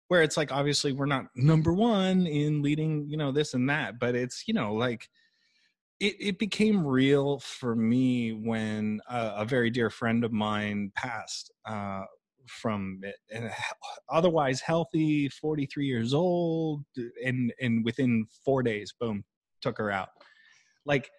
[0.08, 4.00] where it's like obviously we're not number one in leading, you know, this and that,
[4.00, 5.10] but it's you know like
[6.00, 11.52] it, it became real for me when a, a very dear friend of mine passed
[11.66, 12.04] uh,
[12.48, 13.50] from it and
[14.10, 16.84] otherwise healthy 43 years old
[17.24, 19.24] and and within four days boom
[19.62, 20.10] took her out.
[20.86, 21.10] Like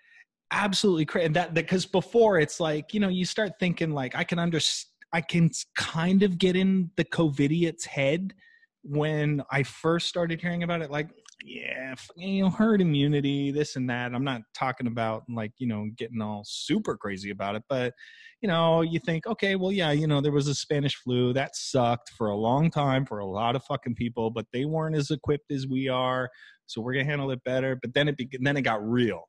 [0.51, 4.24] absolutely crazy and that because before it's like you know you start thinking like i
[4.24, 8.33] can understand i can kind of get in the covidiot's head
[8.83, 11.11] when i first started hearing about it like
[11.49, 14.15] yeah, you know, herd immunity, this and that.
[14.15, 17.95] I'm not talking about like, you know, getting all super crazy about it, but
[18.43, 21.57] you know, you think, okay, well, yeah, you know, there was a Spanish flu that
[21.57, 25.11] sucked for a long time for a lot of fucking people, but they weren't as
[25.11, 26.29] equipped as we are,
[26.67, 27.79] so we're gonna handle it better.
[27.81, 29.23] But then it be- then it got real.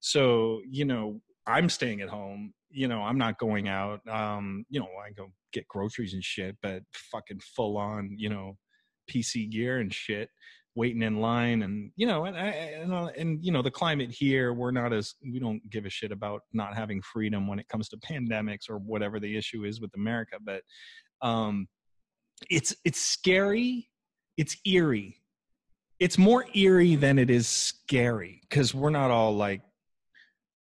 [0.00, 2.52] So you know, I'm staying at home.
[2.70, 4.06] You know, I'm not going out.
[4.08, 8.58] Um, you know, I go get groceries and shit, but fucking full on, you know,
[9.10, 10.28] PC gear and shit
[10.76, 14.52] waiting in line and you know and, and uh, and you know the climate here
[14.52, 17.88] we're not as we don't give a shit about not having freedom when it comes
[17.88, 20.60] to pandemics or whatever the issue is with america but
[21.22, 21.66] um
[22.50, 23.88] it's it's scary
[24.36, 25.16] it's eerie.
[25.98, 29.62] It's more eerie than it is scary because we're not all like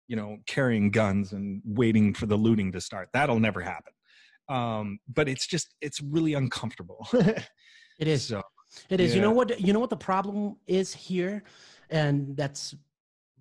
[0.08, 3.10] you know carrying guns and waiting for the looting to start.
[3.14, 3.94] That'll never happen.
[4.48, 7.08] Um but it's just it's really uncomfortable.
[8.00, 8.26] It is.
[8.26, 8.42] So
[8.90, 9.12] it is.
[9.12, 9.18] Yeah.
[9.18, 9.60] You know what?
[9.60, 11.44] You know what the problem is here,
[11.90, 12.76] and that's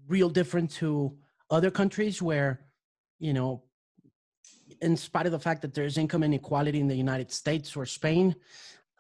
[0.09, 1.17] real different to
[1.51, 2.61] other countries where,
[3.19, 3.63] you know,
[4.81, 8.35] in spite of the fact that there's income inequality in the United States or Spain,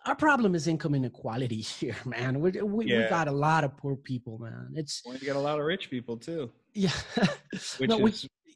[0.06, 2.40] our problem is income inequality here, man.
[2.40, 3.04] We, we, yeah.
[3.04, 4.72] we got a lot of poor people, man.
[4.74, 6.50] It's we got a lot of rich people too.
[6.74, 6.90] Yeah,
[7.78, 8.12] which no, we,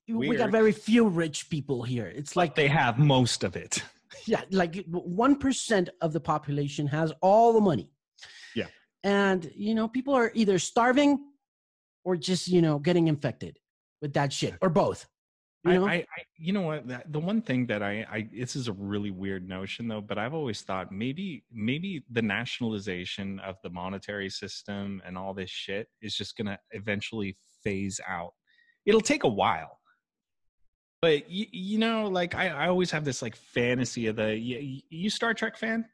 [0.06, 0.30] weird.
[0.30, 2.06] we got very few rich people here.
[2.06, 3.82] It's like they have most of it
[4.26, 7.90] yeah, like 1% of the population has all the money.
[8.54, 8.66] Yeah.
[9.04, 11.18] And, you know, people are either starving
[12.04, 13.58] or just, you know, getting infected
[14.00, 15.06] with that shit or both.
[15.64, 17.12] You know, I, I, I, you know what?
[17.12, 20.34] The one thing that I, I, this is a really weird notion though, but I've
[20.34, 26.16] always thought maybe, maybe the nationalization of the monetary system and all this shit is
[26.16, 28.32] just gonna eventually phase out.
[28.86, 29.78] It'll take a while,
[31.02, 34.80] but you, you know, like I, I always have this like fantasy of the you,
[34.88, 35.84] you Star Trek fan.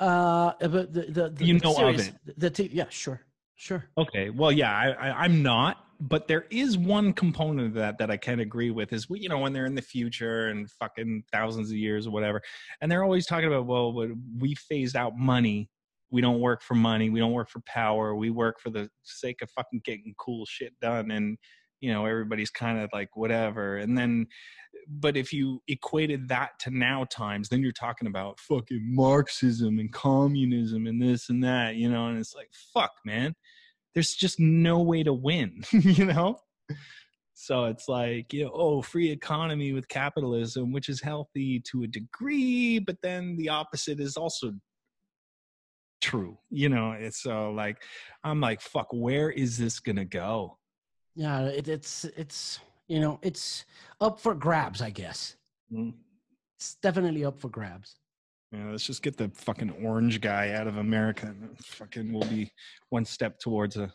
[0.00, 2.40] Uh, but the the, the you know series, of it.
[2.40, 3.20] The, the yeah, sure,
[3.54, 3.84] sure.
[3.96, 8.10] Okay, well, yeah, I, I I'm not, but there is one component of that that
[8.10, 11.24] I can agree with is we, you know, when they're in the future and fucking
[11.30, 12.40] thousands of years or whatever,
[12.80, 13.92] and they're always talking about, well,
[14.38, 15.70] we phased out money.
[16.10, 17.10] We don't work for money.
[17.10, 18.14] We don't work for power.
[18.14, 21.10] We work for the sake of fucking getting cool shit done.
[21.10, 21.36] And
[21.84, 24.26] you know everybody's kind of like whatever and then
[24.88, 29.92] but if you equated that to now times then you're talking about fucking marxism and
[29.92, 33.34] communism and this and that you know and it's like fuck man
[33.92, 36.38] there's just no way to win you know?
[37.34, 41.86] So it's like you know oh free economy with capitalism which is healthy to a
[41.86, 44.52] degree but then the opposite is also
[46.00, 46.92] true you know?
[46.92, 47.82] It's so like
[48.22, 50.56] i'm like fuck where is this gonna go
[51.14, 53.64] yeah, it, it's it's you know it's
[54.00, 55.36] up for grabs, I guess.
[55.72, 55.94] Mm.
[56.56, 57.96] It's definitely up for grabs.
[58.52, 62.52] Yeah, let's just get the fucking orange guy out of America, and fucking we'll be
[62.90, 63.92] one step towards a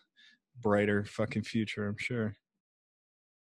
[0.61, 1.87] brighter fucking future.
[1.87, 2.35] I'm sure.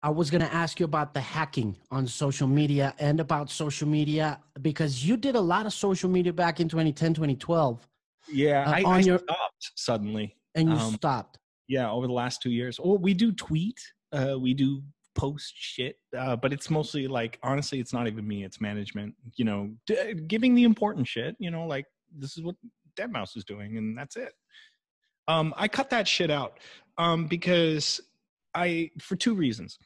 [0.04, 3.87] I was going to ask you about the hacking on social media and about social
[3.87, 7.88] media because you did a lot of social media back in 2010, 2012.
[8.28, 10.37] Yeah, uh, I, I your, stopped suddenly.
[10.56, 12.79] And you um, stopped yeah over the last two years.
[12.81, 13.81] Well we do tweet
[14.12, 14.83] uh we do
[15.14, 19.44] post shit uh, but it's mostly like honestly it's not even me it's management you
[19.44, 21.84] know d- giving the important shit you know like
[22.16, 22.55] this is what
[22.97, 24.32] Deadmau5 is doing and that's it.
[25.28, 26.59] Um i cut that shit out
[26.99, 28.01] um because
[28.55, 29.78] i for two reasons.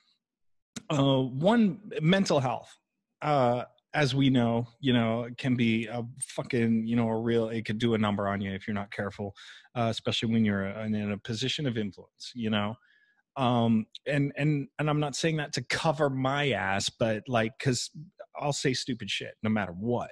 [0.91, 2.77] Uh one mental health.
[3.23, 3.65] Uh
[3.97, 7.65] as we know, you know, it can be a fucking, you know, a real, it
[7.65, 9.35] could do a number on you if you're not careful,
[9.75, 12.75] uh, especially when you're in, in a position of influence, you know.
[13.39, 17.91] Um, and, and, and I'm not saying that to cover my ass, but like, cause
[18.39, 20.11] I'll say stupid shit no matter what.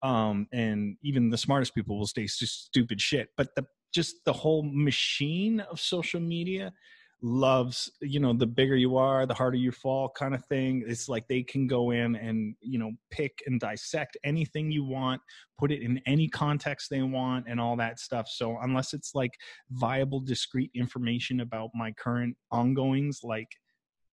[0.00, 4.62] Um, and even the smartest people will say stupid shit, but the, just the whole
[4.62, 6.72] machine of social media
[7.20, 10.84] loves you know the bigger you are the harder you fall kind of thing.
[10.86, 15.20] It's like they can go in and you know pick and dissect anything you want
[15.58, 18.28] put it in any context they want and all that stuff.
[18.28, 19.32] So unless it's like
[19.70, 23.48] viable discrete information about my current ongoings like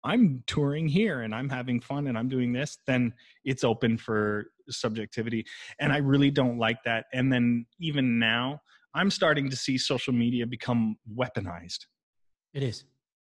[0.05, 3.13] i'm touring here and i'm having fun and i'm doing this then
[3.45, 5.45] it's open for subjectivity.
[5.79, 7.07] And i really don't like that.
[7.13, 8.61] And then even now
[8.95, 11.87] i'm starting to see social media become weaponized.
[12.55, 12.85] It is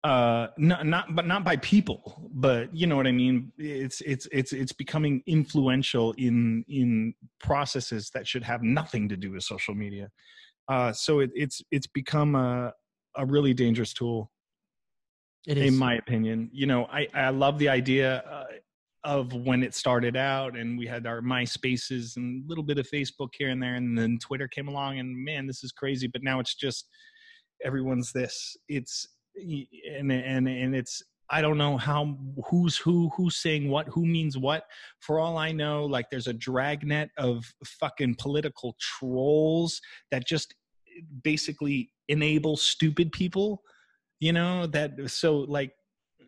[0.05, 3.53] uh not not but not by people but you know what i mean?
[3.59, 9.33] It's it's it's it's becoming influential in in processes that should have nothing to do
[9.33, 10.09] with social media.
[10.69, 12.73] Uh so it, it's it's become a
[13.17, 14.31] a really dangerous tool.
[15.49, 15.73] It is.
[15.73, 16.51] in my opinion.
[16.53, 18.45] You know i i love the idea uh,
[19.05, 22.87] of when it started out and we had our myspaces and a little bit of
[22.91, 26.23] facebook here and there and then twitter came along and man this is crazy but
[26.23, 26.89] now it's just
[27.65, 28.57] everyone's this.
[28.69, 29.07] It's
[29.97, 32.17] and and and it's I don't know how
[32.49, 34.65] who's who who's saying what who means what.
[35.01, 39.81] For all I know like there's a dragnet of fucking political trolls
[40.11, 40.55] that just
[41.23, 43.63] basically enable stupid people
[44.21, 45.73] you know that so like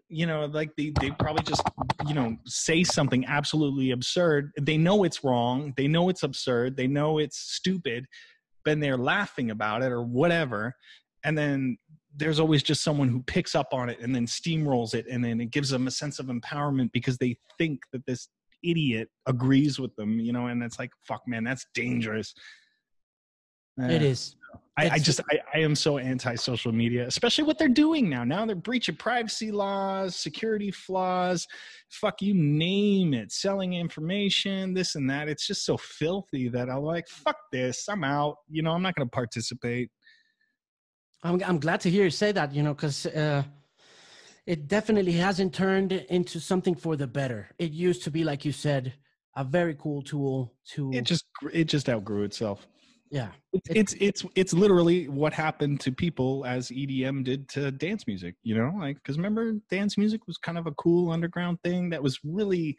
[0.09, 1.63] you know like they they probably just
[2.07, 4.51] you know say something absolutely absurd.
[4.61, 5.73] They know it's wrong.
[5.77, 6.77] They know it's absurd.
[6.77, 8.07] They know it's stupid.
[8.65, 10.75] But they're laughing about it or whatever.
[11.25, 11.79] And then
[12.17, 15.41] there's always just someone who picks up on it and then steamrolls it and then
[15.41, 18.29] it gives them a sense of empowerment because they think that this
[18.63, 22.35] idiot agrees with them you know and it's like fuck man that's dangerous
[23.79, 24.37] it uh, is
[24.77, 28.25] I, I, just I, I am so anti social media, especially what they're doing now.
[28.25, 31.47] Now they're breaching privacy laws, security flaws,
[31.91, 35.29] fuck you name it, selling information, this and that.
[35.29, 38.37] It's just so filthy that I'm like, fuck this, I'm out.
[38.49, 39.91] You know, I'm not going to participate.
[41.23, 42.55] I'm I'm glad to hear you say that.
[42.55, 43.43] You know, because uh,
[44.47, 47.51] it definitely hasn't turned into something for the better.
[47.59, 48.95] It used to be, like you said,
[49.37, 50.91] a very cool tool to.
[50.93, 52.67] It just it just outgrew itself.
[53.11, 58.07] Yeah, it's it's it's, it's literally what happened to people as EDM did to dance
[58.07, 58.37] music.
[58.43, 62.03] You know, like because remember, dance music was kind of a cool underground thing that
[62.03, 62.77] was really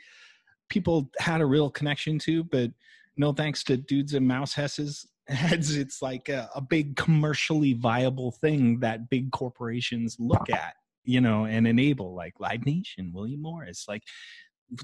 [0.69, 2.71] people had a real connection to, but
[3.17, 8.79] no thanks to dudes and mouse hesses it's like a, a, big commercially viable thing
[8.79, 10.73] that big corporations look at
[11.03, 14.03] you know and enable like live nation william morris like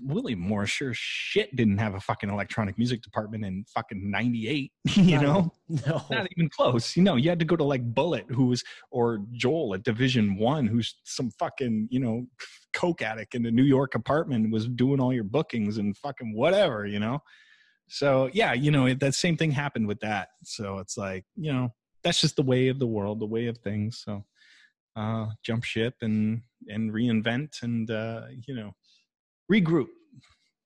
[0.02, 5.20] william morris sure shit didn't have a fucking electronic music department in fucking 98 you
[5.20, 5.52] know?
[5.70, 6.04] no.
[6.10, 9.76] Not even close you know you had to go to like bullet who's or joel
[9.76, 12.26] at division one who's some fucking you know
[12.74, 16.86] coke addict in a new york apartment was doing all your bookings and fucking whatever
[16.86, 17.22] you know
[17.88, 20.30] so yeah, you know that same thing happened with that.
[20.44, 21.74] So it's like you know
[22.04, 24.02] that's just the way of the world, the way of things.
[24.04, 24.24] So
[24.96, 28.74] uh, jump ship and and reinvent and uh, you know
[29.52, 29.88] regroup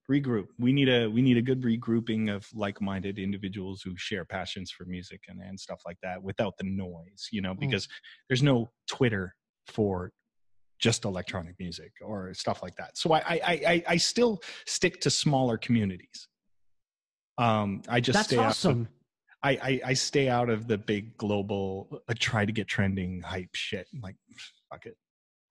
[0.10, 4.72] regroup we need a we need a good regrouping of like-minded individuals who share passions
[4.72, 7.60] for music and, and stuff like that without the noise you know mm.
[7.60, 7.92] because mm.
[8.28, 9.36] there's no twitter
[9.68, 10.12] for
[10.80, 15.10] just electronic music or stuff like that so I, I i i still stick to
[15.10, 16.28] smaller communities
[17.42, 18.72] um, I just That's stay awesome.
[18.72, 18.88] Out of,
[19.44, 23.56] I, I, I stay out of the big global uh, try to get trending hype
[23.56, 23.88] shit.
[24.02, 24.16] Like
[24.72, 24.96] fuck it.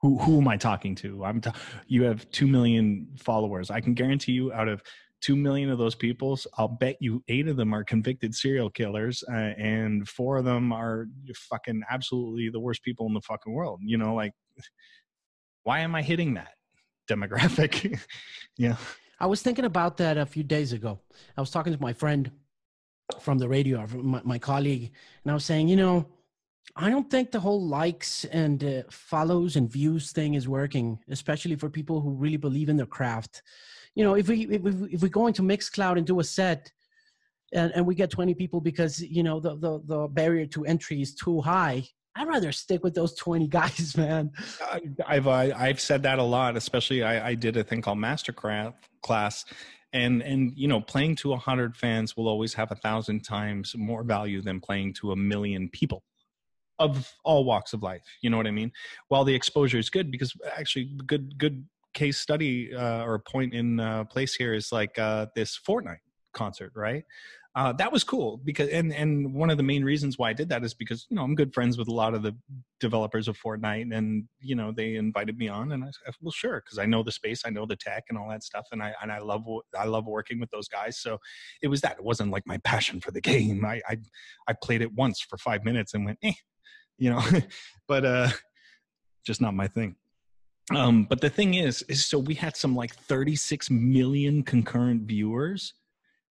[0.02, 1.24] Who who am I talking to?
[1.24, 1.56] I'm ta-
[1.88, 3.70] you have two million followers.
[3.70, 4.82] I can guarantee you, out of
[5.20, 9.22] two million of those people, I'll bet you eight of them are convicted serial killers,
[9.28, 11.06] uh, and four of them are
[11.50, 13.80] fucking absolutely the worst people in the fucking world.
[13.82, 14.32] You know, like
[15.64, 16.52] why am I hitting that
[17.10, 18.00] demographic?
[18.56, 18.76] yeah.
[19.20, 20.98] I was thinking about that a few days ago.
[21.36, 22.30] I was talking to my friend
[23.20, 24.92] from the radio, my, my colleague,
[25.22, 26.06] and I was saying, you know,
[26.76, 31.56] I don't think the whole likes and uh, follows and views thing is working, especially
[31.56, 33.42] for people who really believe in their craft.
[33.94, 36.72] You know, if we if we, if we go into Mixcloud and do a set,
[37.52, 41.02] and, and we get 20 people because you know the, the the barrier to entry
[41.02, 41.84] is too high,
[42.16, 44.32] I'd rather stick with those 20 guys, man.
[45.06, 48.74] I've uh, I've said that a lot, especially I, I did a thing called Mastercraft
[49.02, 49.44] class
[49.92, 53.74] and and you know playing to a hundred fans will always have a thousand times
[53.76, 56.02] more value than playing to a million people
[56.78, 58.70] of all walks of life you know what i mean
[59.08, 63.80] while the exposure is good because actually good good case study uh, or point in
[63.80, 65.98] uh, place here is like uh, this fortnite
[66.32, 67.04] concert right
[67.56, 70.48] uh, that was cool because and and one of the main reasons why I did
[70.50, 72.36] that is because you know I'm good friends with a lot of the
[72.78, 76.62] developers of Fortnite and you know they invited me on and I said well sure
[76.64, 78.94] because I know the space I know the tech and all that stuff and I
[79.02, 79.44] and I love
[79.76, 81.18] I love working with those guys so
[81.60, 83.96] it was that it wasn't like my passion for the game I I,
[84.46, 86.34] I played it once for five minutes and went eh
[86.98, 87.22] you know
[87.88, 88.28] but uh
[89.24, 89.96] just not my thing.
[90.74, 95.74] Um, but the thing is, is so we had some like 36 million concurrent viewers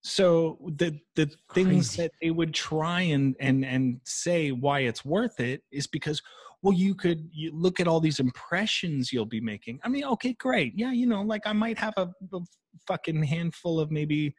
[0.02, 1.70] so the the Crazy.
[1.70, 6.22] things that they would try and and and say why it's worth it is because
[6.62, 9.78] well you could you look at all these impressions you'll be making.
[9.84, 10.72] I mean okay great.
[10.76, 12.40] Yeah you know like i might have a, a
[12.86, 14.34] fucking handful of maybe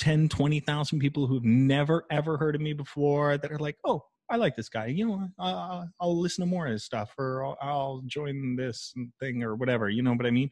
[0.00, 4.36] 10 20,000 people who've never ever heard of me before that are like oh i
[4.36, 4.86] like this guy.
[4.86, 8.92] You know uh, i'll listen to more of his stuff or I'll, I'll join this
[9.18, 9.88] thing or whatever.
[9.88, 10.50] You know what i mean?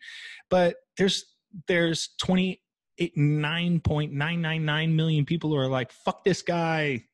[0.49, 1.23] But there's
[1.69, 2.61] there's 20
[2.99, 7.05] eight, 9.999 million people who are like, fuck this guy.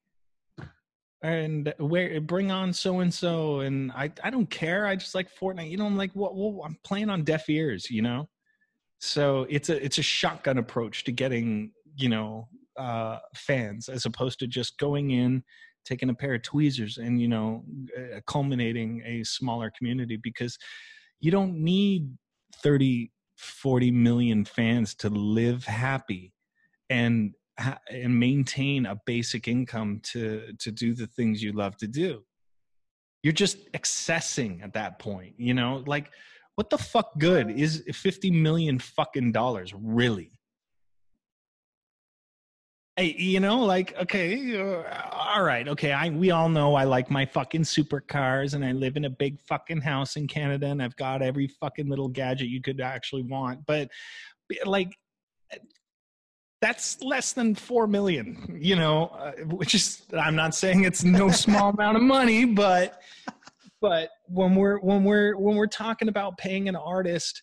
[1.23, 4.87] And where bring on so and so and i i don't care.
[4.87, 5.71] I just like fortnite.
[5.71, 8.29] You know i'm like what well, well, i'm playing on deaf ears you know?
[8.99, 14.41] So it's a it's a shotgun approach to getting you know uh fans as opposed
[14.41, 15.45] to just going in
[15.85, 17.65] taking a pair of tweezers and you know
[17.97, 20.17] uh, culminating a smaller community.
[20.17, 20.59] Because
[21.21, 22.09] you don't need
[22.63, 23.11] 30
[23.43, 26.33] 40 million fans to live happy
[26.91, 27.35] and
[27.91, 32.23] and maintain a basic income to to do the things you love to do.
[33.23, 35.83] You're just accessing at that point you know?
[35.87, 36.11] Like
[36.57, 37.51] what the fuck good?
[37.51, 40.31] Is 50 million fucking dollars really
[42.97, 45.93] Hey, you know, like, okay, uh, all right, okay.
[45.93, 49.41] I we all know I like my fucking supercars, and I live in a big
[49.41, 53.65] fucking house in Canada, and I've got every fucking little gadget you could actually want.
[53.65, 53.89] But
[54.67, 54.95] like,
[56.61, 59.07] that's less than four million, you know.
[59.07, 63.01] Uh, which is, I'm not saying it's no small amount of money, but
[63.81, 67.43] but when we're when we're when we're talking about paying an artist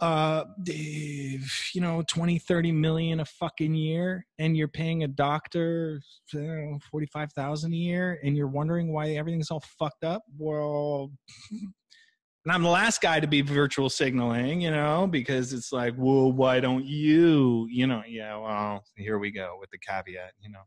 [0.00, 6.00] uh you know 20 30 million a fucking year and you're paying a doctor
[6.32, 10.22] know, 45,000 a year and you're wondering why everything's all fucked up?
[10.38, 11.10] Well
[11.50, 16.32] and I'm the last guy to be virtual signaling you know because it's like well
[16.32, 17.66] why don't you?
[17.70, 20.62] You know yeah well here we go with the caveat you know.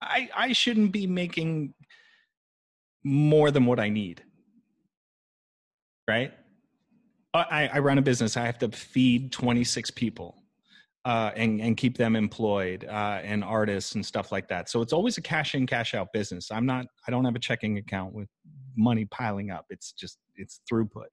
[0.00, 1.74] I I shouldn't be making
[3.02, 4.22] more than what I need.
[6.08, 6.32] Right
[7.34, 8.36] I, I run a business.
[8.36, 10.42] I have to feed 26 people
[11.04, 14.68] uh, and and keep them employed uh, and artists and stuff like that.
[14.68, 16.50] So it's always a cash in, cash out business.
[16.50, 16.86] I'm not.
[17.06, 18.28] I don't have a checking account with
[18.76, 19.66] money piling up.
[19.70, 21.08] It's just it's throughput.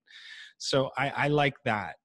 [0.57, 1.95] So I, I like that.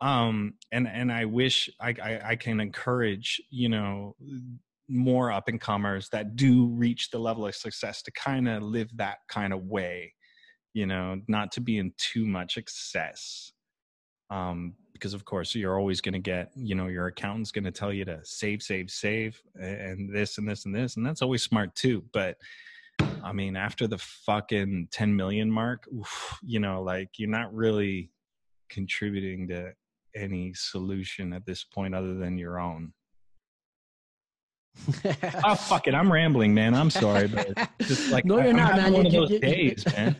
[0.00, 4.16] Um, and and I wish I, I, I can encourage you know
[4.88, 8.88] more up and comers that do reach the level of success to kind of live
[8.96, 10.14] that kind of way
[10.74, 13.52] you know not to be in too much excess
[14.30, 17.70] um, because of course you're always going to get you know your accountant's going to
[17.70, 21.42] tell you to save save save and this and this and this and that's always
[21.42, 22.36] smart too but
[23.22, 28.10] i mean after the fucking 10 million mark oof, you know like you're not really
[28.68, 29.72] contributing to
[30.14, 32.92] any solution at this point other than your own
[35.44, 36.74] oh fuck it, I'm rambling, man.
[36.74, 38.92] I'm sorry, but just like no, you're I'm not, man.
[38.92, 40.16] one of those you- days, man.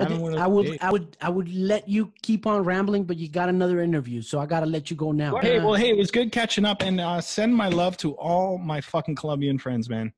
[0.00, 0.78] I would, days.
[0.80, 4.38] I would, I would let you keep on rambling, but you got another interview, so
[4.38, 5.32] I got to let you go now.
[5.32, 8.12] Well, hey, well, hey, it was good catching up, and uh, send my love to
[8.12, 10.12] all my fucking Colombian friends, man.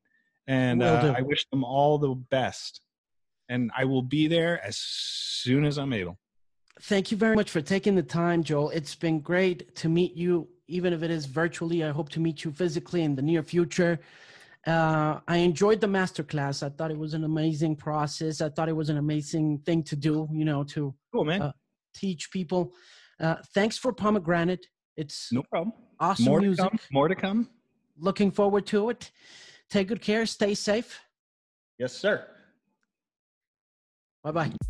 [0.46, 1.14] And uh.
[1.16, 2.80] I wish them all the best.
[3.48, 6.18] And I will be there as soon as I'm able.
[6.82, 8.70] Thank you very much for taking the time, Joel.
[8.70, 11.84] It's been great to meet you, even if it is virtually.
[11.84, 13.98] I hope to meet you physically in the near future.
[14.66, 16.62] Uh, I enjoyed the masterclass.
[16.62, 18.40] I thought it was an amazing process.
[18.40, 21.42] I thought it was an amazing thing to do, you know, to Cool, man.
[21.42, 21.52] Uh,
[21.94, 22.72] teach people.
[23.18, 24.66] Uh, thanks for Pomegranate.
[24.96, 25.72] It's no problem.
[25.98, 26.78] awesome More to come.
[26.92, 27.48] More to come.
[27.98, 29.10] Looking forward to it.
[29.70, 30.26] Take good care.
[30.26, 31.00] Stay safe.
[31.78, 32.26] Yes, sir.
[34.22, 34.69] Bye bye.